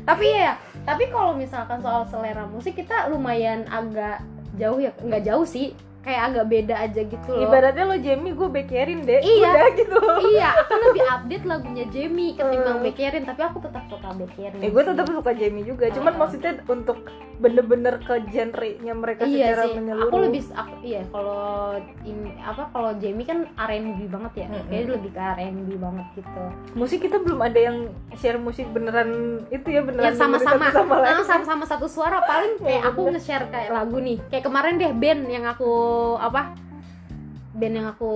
tapi 0.02 0.26
ya 0.26 0.58
tapi 0.82 1.14
kalau 1.14 1.38
misalkan 1.38 1.78
soal 1.78 2.02
selera 2.10 2.42
musik 2.48 2.74
kita 2.74 3.06
lumayan 3.06 3.70
agak 3.70 4.26
jauh 4.58 4.82
ya 4.82 4.90
nggak 4.98 5.22
jauh 5.22 5.46
sih 5.46 5.78
kayak 6.02 6.22
agak 6.28 6.46
beda 6.48 6.76
aja 6.80 7.02
gitu 7.04 7.30
loh 7.30 7.42
ibaratnya 7.44 7.84
lo 7.84 7.96
Jamie 7.96 8.34
gue 8.34 8.50
bekerin 8.52 9.00
deh 9.02 9.22
Iya. 9.22 9.48
udah 9.48 9.68
gitu 9.76 9.98
iya 10.28 10.50
aku 10.56 10.74
lebih 10.84 11.04
update 11.08 11.46
lagunya 11.46 11.86
Jamie 11.88 12.34
ketimbang 12.34 12.78
Hmm. 12.78 12.86
Bekerin 12.86 13.24
tapi 13.24 13.42
aku 13.44 13.58
tetap 13.60 13.84
suka 13.86 14.10
Bekerin 14.12 14.58
Eh 14.58 14.70
gue 14.70 14.84
tetap 14.84 15.06
suka 15.08 15.32
Jamie 15.32 15.62
juga, 15.62 15.86
cuman 15.90 16.12
Oh. 16.12 16.20
maksudnya 16.20 16.52
untuk 16.66 17.06
bener-bener 17.42 17.98
ke 17.98 18.22
genre-nya 18.30 18.94
mereka 18.94 19.26
iya 19.26 19.50
secara 19.50 19.64
sih 19.66 19.74
menyeluruh. 19.76 20.08
aku 20.08 20.18
lebih 20.22 20.42
aku, 20.54 20.74
iya 20.80 21.02
kalau 21.10 21.74
ini 22.04 22.30
apa 22.38 22.64
kalau 22.70 22.92
Jamie 22.96 23.26
kan 23.26 23.50
R&B 23.52 23.98
banget 24.08 24.34
ya 24.36 24.48
Mm-mm. 24.48 24.70
kayaknya 24.70 24.92
lebih 24.94 25.10
ke 25.10 25.22
R&B 25.34 25.70
banget 25.76 26.06
gitu 26.16 26.44
musik 26.72 27.00
kita 27.02 27.18
belum 27.18 27.42
ada 27.42 27.60
yang 27.60 27.78
share 28.14 28.38
musik 28.38 28.70
beneran 28.70 29.10
itu 29.50 29.68
ya 29.68 29.82
beneran 29.82 30.06
yang 30.08 30.16
sama-sama 30.16 30.70
sama 30.70 30.96
lain. 31.02 31.12
ah, 31.12 31.26
sama-sama 31.26 31.64
satu 31.66 31.90
suara 31.90 32.22
paling 32.22 32.62
kayak 32.62 32.78
Iya, 32.78 32.88
aku 32.88 33.02
nge-share 33.10 33.46
kayak 33.50 33.70
lagu 33.72 33.98
nih 33.98 34.18
kayak 34.30 34.44
kemarin 34.46 34.74
deh 34.78 34.94
band 34.94 35.22
yang 35.26 35.44
aku 35.44 35.72
apa 36.16 36.54
band 37.52 37.74
yang 37.76 37.88
aku 37.90 38.12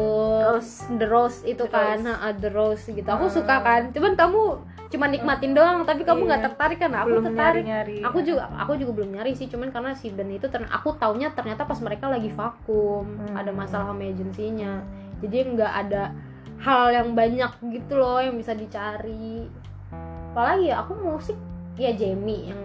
Rose. 0.48 0.86
The 0.92 1.08
Rose 1.10 1.40
itu 1.44 1.60
The 1.62 1.74
kan 1.74 1.98
Rose. 2.06 2.38
The 2.38 2.50
Rose 2.52 2.86
gitu 2.88 3.10
aku 3.10 3.26
Ah. 3.26 3.34
suka 3.34 3.56
kan 3.60 3.82
cuman 3.90 4.14
kamu 4.14 4.42
cuma 4.86 5.06
nikmatin 5.06 5.52
doang 5.52 5.82
tapi 5.82 6.02
kamu 6.02 6.24
nggak 6.24 6.39
Iya. 6.39 6.48
tertarik 6.48 6.78
kan? 6.78 6.91
Aku 6.93 7.08
belum 7.10 7.24
tertarik. 7.26 7.63
nyari-nyari 7.63 7.98
aku 8.02 8.17
juga 8.21 8.43
aku 8.54 8.71
juga 8.76 8.91
belum 8.93 9.10
nyari 9.13 9.32
sih 9.34 9.48
cuman 9.48 9.69
karena 9.69 9.91
si 9.91 10.08
Ben 10.10 10.30
itu 10.30 10.45
ternyata 10.45 10.74
aku 10.74 10.93
taunya 10.95 11.30
ternyata 11.30 11.63
pas 11.63 11.80
mereka 11.80 12.06
lagi 12.08 12.30
vakum 12.30 13.04
Hmm. 13.06 13.34
ada 13.34 13.50
masalah 13.50 13.89
sama 13.89 14.04
agensinya. 14.04 14.86
Jadi 15.19 15.36
nggak 15.52 15.74
ada 15.82 16.13
hal 16.58 16.84
yang 16.89 17.10
banyak 17.13 17.52
gitu 17.71 17.93
loh 17.95 18.19
yang 18.19 18.36
bisa 18.36 18.54
dicari. 18.54 19.50
Apalagi 20.32 20.69
ya 20.69 20.82
aku 20.82 20.93
musik 20.95 21.38
ya 21.76 21.91
Jamie 21.91 22.48
yang 22.48 22.60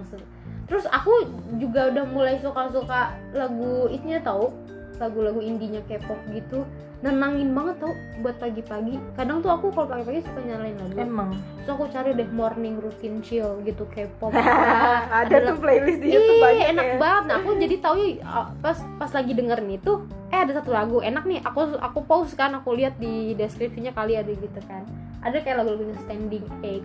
terus 0.67 0.87
aku 0.87 1.11
juga 1.57 1.91
udah 1.91 2.05
mulai 2.07 2.39
suka-suka 2.39 3.11
lagu 3.33 3.89
itunya 3.89 4.23
tau? 4.23 4.55
Lagu-lagu 5.01 5.41
indinya 5.41 5.81
K-pop 5.83 6.21
gitu 6.31 6.63
nenangin 7.01 7.57
banget 7.57 7.81
tau 7.81 7.93
buat 8.21 8.37
pagi-pagi 8.37 9.01
kadang 9.17 9.41
tuh 9.41 9.49
aku 9.49 9.73
kalau 9.73 9.89
pagi-pagi 9.89 10.21
suka 10.21 10.41
nyalain 10.45 10.77
lagu 10.77 10.97
emang 11.01 11.31
terus 11.65 11.73
aku 11.81 11.89
cari 11.89 12.13
deh 12.13 12.29
morning 12.29 12.77
routine 12.77 13.25
chill 13.25 13.57
gitu 13.65 13.89
K-pop 13.89 14.37
ada 14.37 15.31
Ada 15.31 15.55
tuh 15.55 15.57
playlist 15.63 16.01
di 16.03 16.09
YouTube 16.11 16.43
banyak 16.43 16.67
enak 16.75 16.87
ya. 16.87 16.97
banget. 16.99 17.25
Nah, 17.31 17.37
aku 17.39 17.51
jadi 17.57 17.77
tahu 17.79 17.97
uh, 18.21 18.47
pas 18.59 18.79
pas 18.99 19.11
lagi 19.15 19.33
dengerin 19.33 19.71
itu, 19.79 19.93
eh 20.35 20.41
ada 20.43 20.53
satu 20.59 20.71
lagu 20.75 20.99
enak 20.99 21.25
nih. 21.29 21.39
Aku 21.47 21.79
aku 21.79 21.99
pause 22.03 22.35
kan, 22.35 22.51
aku 22.57 22.75
lihat 22.75 22.99
di 22.99 23.39
deskripsinya 23.39 23.95
kali 23.95 24.19
ada 24.19 24.31
gitu 24.31 24.61
kan. 24.67 24.83
Ada 25.23 25.45
kayak 25.45 25.63
lagu-lagunya 25.63 25.97
Standing 26.03 26.47
Egg. 26.67 26.83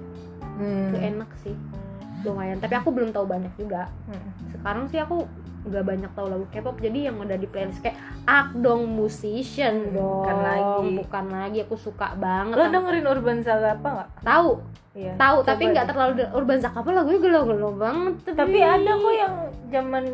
Hmm. 0.60 0.94
Itu 0.94 0.98
enak 1.02 1.30
sih. 1.42 1.56
Lumayan, 2.26 2.58
tapi 2.58 2.74
aku 2.74 2.90
belum 2.90 3.10
tahu 3.10 3.26
banyak 3.26 3.54
juga. 3.56 3.86
Hmm. 4.06 4.30
Sekarang 4.50 4.86
sih 4.86 4.98
aku 4.98 5.24
nggak 5.66 5.82
banyak 5.84 6.12
tahu 6.14 6.28
lagu 6.28 6.46
K-pop 6.48 6.78
jadi 6.78 7.10
yang 7.10 7.18
udah 7.18 7.34
di 7.36 7.46
playlist 7.46 7.82
kayak 7.82 7.98
Akdong 8.24 8.86
Musician 8.86 9.90
Hmm, 9.90 9.94
dong. 9.94 10.22
bukan 10.22 10.38
lagi. 10.40 10.90
bukan 10.96 11.26
lagi 11.32 11.60
aku 11.62 11.76
suka 11.76 12.08
banget. 12.16 12.54
Lo 12.54 12.66
dengerin 12.68 13.06
Urban 13.08 13.40
Saga 13.40 13.74
apa 13.74 13.88
nggak? 13.92 14.10
Tahu. 14.22 14.52
Iya, 14.96 15.12
tahu 15.16 15.38
tapi 15.44 15.64
nggak 15.68 15.86
terlalu 15.86 16.24
Urban 16.32 16.56
Zakapa 16.58 16.88
lagunya 16.90 17.20
gelo-gelo 17.20 17.76
banget 17.76 18.16
tapi 18.32 18.64
ada 18.64 18.96
kok 18.96 19.12
yang 19.14 19.36
zaman 19.68 20.06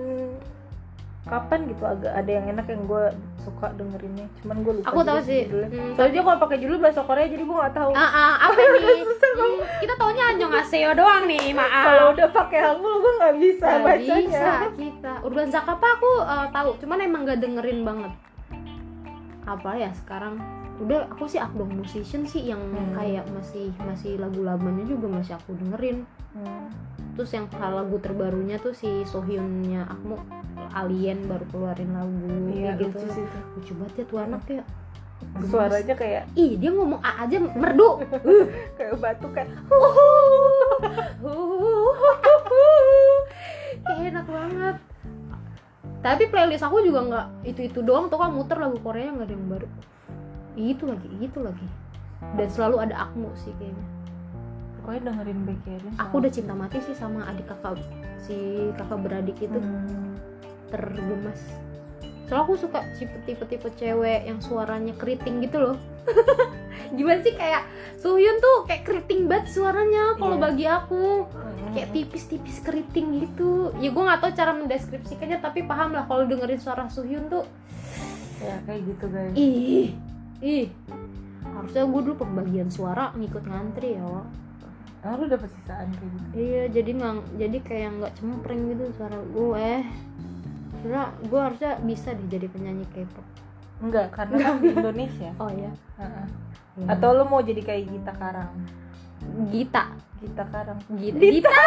kapan 1.22 1.70
gitu 1.70 1.84
agak 1.86 2.12
ada 2.12 2.32
yang 2.32 2.46
enak 2.50 2.66
yang 2.66 2.82
gue 2.84 3.06
suka 3.42 3.68
dengerinnya 3.74 4.30
cuman 4.38 4.58
gue 4.60 4.74
lupa 4.76 4.88
Aku 4.88 5.02
tahu 5.02 5.20
sih. 5.20 5.44
Hmm, 5.46 5.92
soalnya 5.92 6.22
kalau 6.22 6.40
pakai 6.40 6.58
judul 6.58 6.78
bahasa 6.78 7.02
Korea 7.02 7.26
jadi 7.26 7.42
gue 7.42 7.58
nggak 7.58 7.74
tahu 7.74 7.92
Ah, 7.92 8.06
ah, 8.06 8.34
apa 8.44 8.58
nih? 8.58 9.02
Hmm, 9.32 9.58
kita 9.80 9.94
taunya 9.96 10.24
Annyeonghaseyo 10.28 10.92
doang 10.92 11.24
nih, 11.24 11.50
maaf. 11.52 11.84
kalau 11.84 12.06
udah 12.12 12.30
pakai 12.30 12.60
hangul 12.62 12.94
gue 12.96 13.14
nggak 13.16 13.36
bisa 13.38 13.66
Nggak 13.66 13.82
bacanya 13.82 14.20
bisa 14.28 14.54
kita. 14.76 15.14
Urban 15.22 15.48
Zakapa 15.48 15.88
aku 15.90 16.12
eh, 16.22 16.48
tahu, 16.52 16.70
cuman 16.78 16.98
emang 17.00 17.22
gak 17.24 17.40
dengerin 17.40 17.80
banget. 17.82 18.12
Apa 19.42 19.72
ya 19.76 19.90
sekarang? 19.96 20.38
Udah 20.78 21.06
aku 21.08 21.26
sih 21.26 21.38
Akdong 21.38 21.72
Musician 21.72 22.24
sih 22.24 22.46
yang 22.46 22.62
Hmm. 22.62 22.94
kayak 22.94 23.26
masih 23.30 23.70
masih 23.80 24.18
lagu 24.18 24.42
lamanya 24.42 24.84
juga 24.84 25.08
masih 25.08 25.34
aku 25.36 25.54
dengerin. 25.56 26.06
Hmm. 26.32 26.68
Terus 27.20 27.32
yang 27.36 27.48
lagu 27.52 28.00
terbarunya 28.00 28.56
tuh 28.58 28.72
si 28.72 29.04
Sohyunnya 29.04 29.84
Akmu 29.88 30.16
Alien 30.72 31.28
baru 31.28 31.46
keluarin 31.52 31.92
lagu 31.92 32.28
iya 32.56 32.76
kayak 32.76 32.88
gitu. 32.88 32.98
lucu 33.04 33.08
sih. 33.12 33.26
Lucu 33.60 33.72
banget 33.76 33.96
ya 33.96 34.06
tuh 34.08 34.20
anak 34.24 34.44
ya. 34.48 34.64
Gemes. 35.22 35.54
suaranya 35.54 35.94
kayak 35.94 36.24
Ih, 36.34 36.58
dia 36.58 36.74
ngomong 36.74 36.98
A 37.06 37.30
aja 37.30 37.38
merdu. 37.38 38.02
kayak 38.78 38.98
batu 38.98 39.30
kan 39.30 39.46
kayak 43.86 44.02
enak 44.12 44.26
banget 44.26 44.76
tapi 46.02 46.26
playlist 46.34 46.66
aku 46.66 46.82
juga 46.82 47.00
nggak 47.06 47.26
itu 47.46 47.62
itu 47.70 47.80
doang 47.86 48.10
tuh 48.10 48.18
kan 48.18 48.34
muter 48.34 48.58
lagu 48.58 48.82
Korea 48.82 49.14
nggak 49.14 49.30
ada 49.30 49.34
yang 49.38 49.46
baru 49.46 49.68
itu 50.58 50.84
lagi 50.90 51.08
itu 51.22 51.40
lagi 51.40 51.68
dan 52.36 52.48
selalu 52.50 52.82
ada 52.82 53.06
Akmu 53.06 53.30
sih 53.38 53.54
kayaknya 53.62 53.86
pokoknya 54.82 55.14
dengerin 55.14 55.40
Becky 55.46 55.70
aja 55.78 55.90
aku 56.02 56.14
udah 56.20 56.32
cinta 56.34 56.54
mati 56.54 56.82
sih 56.82 56.98
sama 56.98 57.30
adik 57.30 57.46
kakak 57.46 57.78
si 58.20 58.36
kakak 58.76 59.00
beradik 59.02 59.38
itu. 59.38 59.56
Hmm. 59.56 60.18
tergemas. 60.72 61.42
Soalnya 62.26 62.48
aku 62.48 62.56
suka 62.56 62.80
tipe 62.96 63.12
tipe 63.28 63.44
tipe 63.44 63.68
cewek 63.76 64.24
yang 64.24 64.40
suaranya 64.40 64.96
keriting 64.96 65.44
gitu 65.44 65.60
loh. 65.60 65.76
Gimana 66.96 67.20
sih 67.20 67.36
kayak 67.36 67.68
Suhyun 68.00 68.40
tuh 68.40 68.64
kayak 68.64 68.88
keriting 68.88 69.28
banget 69.28 69.52
suaranya 69.52 70.16
kalau 70.16 70.40
Iya. 70.40 70.44
bagi 70.48 70.66
aku. 70.66 71.28
Hmm. 71.28 71.76
kayak 71.76 71.92
tipis-tipis 71.92 72.64
keriting 72.64 73.20
gitu. 73.20 73.76
Ya 73.84 73.92
gue 73.92 74.00
nggak 74.00 74.20
tahu 74.20 74.32
cara 74.32 74.52
mendeskripsikannya 74.56 75.40
tapi 75.40 75.64
paham 75.64 75.92
lah 75.92 76.08
kalau 76.08 76.24
dengerin 76.24 76.60
suara 76.60 76.88
Suhyun 76.88 77.28
tuh. 77.28 77.44
Ya 78.40 78.64
kayak 78.64 78.82
gitu 78.88 79.06
guys. 79.12 79.36
Ih. 79.36 79.92
Ih. 80.40 80.68
Harusnya 81.52 81.84
gue 81.84 82.02
dulu 82.02 82.16
pembagian 82.16 82.72
suara 82.72 83.12
ngikut 83.12 83.44
ngantri 83.44 84.00
ya 84.00 84.08
Wak. 85.02 85.10
ah 85.10 85.14
lu 85.18 85.26
dapet 85.26 85.50
sisaan 85.50 85.90
kayak 85.98 86.12
gitu. 86.14 86.26
Iya 86.38 86.64
jadi 86.70 86.90
nggak 86.94 87.14
jadi 87.42 87.58
kayak 87.66 87.90
nggak 87.98 88.14
cempreng 88.22 88.62
gitu 88.70 88.84
suara 88.94 89.18
gue 89.18 89.70
Sebenernya 90.82 91.06
gue 91.26 91.40
harusnya 91.42 91.72
bisa 91.82 92.10
deh 92.14 92.28
jadi 92.30 92.48
penyanyi 92.50 92.86
K-pop. 92.94 93.26
Enggak 93.82 94.14
karena 94.14 94.36
kan 94.38 94.54
di 94.62 94.70
Indonesia. 94.74 95.30
Oh 95.42 95.50
ya 95.50 95.72
Heeh. 95.98 96.26
atau 96.88 97.10
lu 97.18 97.26
mau 97.26 97.42
jadi 97.42 97.62
kayak 97.62 97.84
Gita 97.90 98.14
Karang? 98.14 98.54
Gita. 99.50 99.84
Gita 100.22 100.46
Karang. 100.50 100.80
Gita. 100.98 101.18
Gita! 101.18 101.66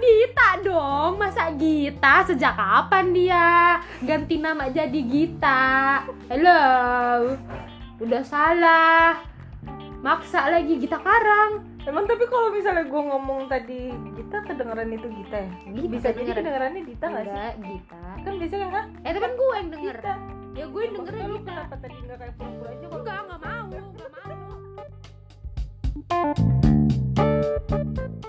Gita 0.00 0.48
dong! 0.64 1.20
Masa 1.20 1.52
Gita? 1.52 2.24
Sejak 2.24 2.56
kapan 2.56 3.12
dia? 3.12 3.80
Ganti 4.00 4.40
nama 4.40 4.68
jadi 4.72 5.00
Gita. 5.04 6.04
Halo 6.32 6.60
udah 8.00 8.22
salah. 8.24 9.20
Maksa 10.02 10.50
lagi 10.50 10.80
Gita 10.82 10.98
Karang 10.98 11.71
Emang 11.82 12.06
tapi 12.06 12.30
kalau 12.30 12.54
misalnya 12.54 12.86
gue 12.86 13.02
ngomong 13.10 13.50
tadi 13.50 13.90
Gita 14.14 14.38
kedengeran 14.46 14.94
itu 14.94 15.10
Gita 15.10 15.34
ya? 15.42 15.50
Gita 15.66 15.90
Bisa 15.90 16.08
jadi 16.14 16.30
kedengerannya 16.30 16.82
Gita 16.86 17.06
gak 17.10 17.24
sih? 17.26 17.34
Enggak, 17.34 17.52
Gita 17.58 18.02
Kan 18.22 18.34
biasanya 18.38 18.68
kan? 18.70 18.84
Eh 19.02 19.10
tapi 19.10 19.18
kan 19.18 19.32
gue 19.34 19.50
yang 19.50 19.70
denger 19.74 19.96
Gita. 19.98 20.14
Ya 20.52 20.64
gue 20.70 20.80
yang 20.86 20.94
dengerin 20.94 21.18
ya 21.18 21.26
Gita 21.26 21.50
Kenapa 21.50 21.76
tadi 21.82 21.96
gak 22.06 22.18
kayak 22.22 22.34
pura-pura 22.38 22.70
aja? 22.70 22.86
Enggak, 22.86 23.18
gak 23.26 23.40
mau, 23.42 23.66
gak 23.66 24.10
mau 24.14 24.30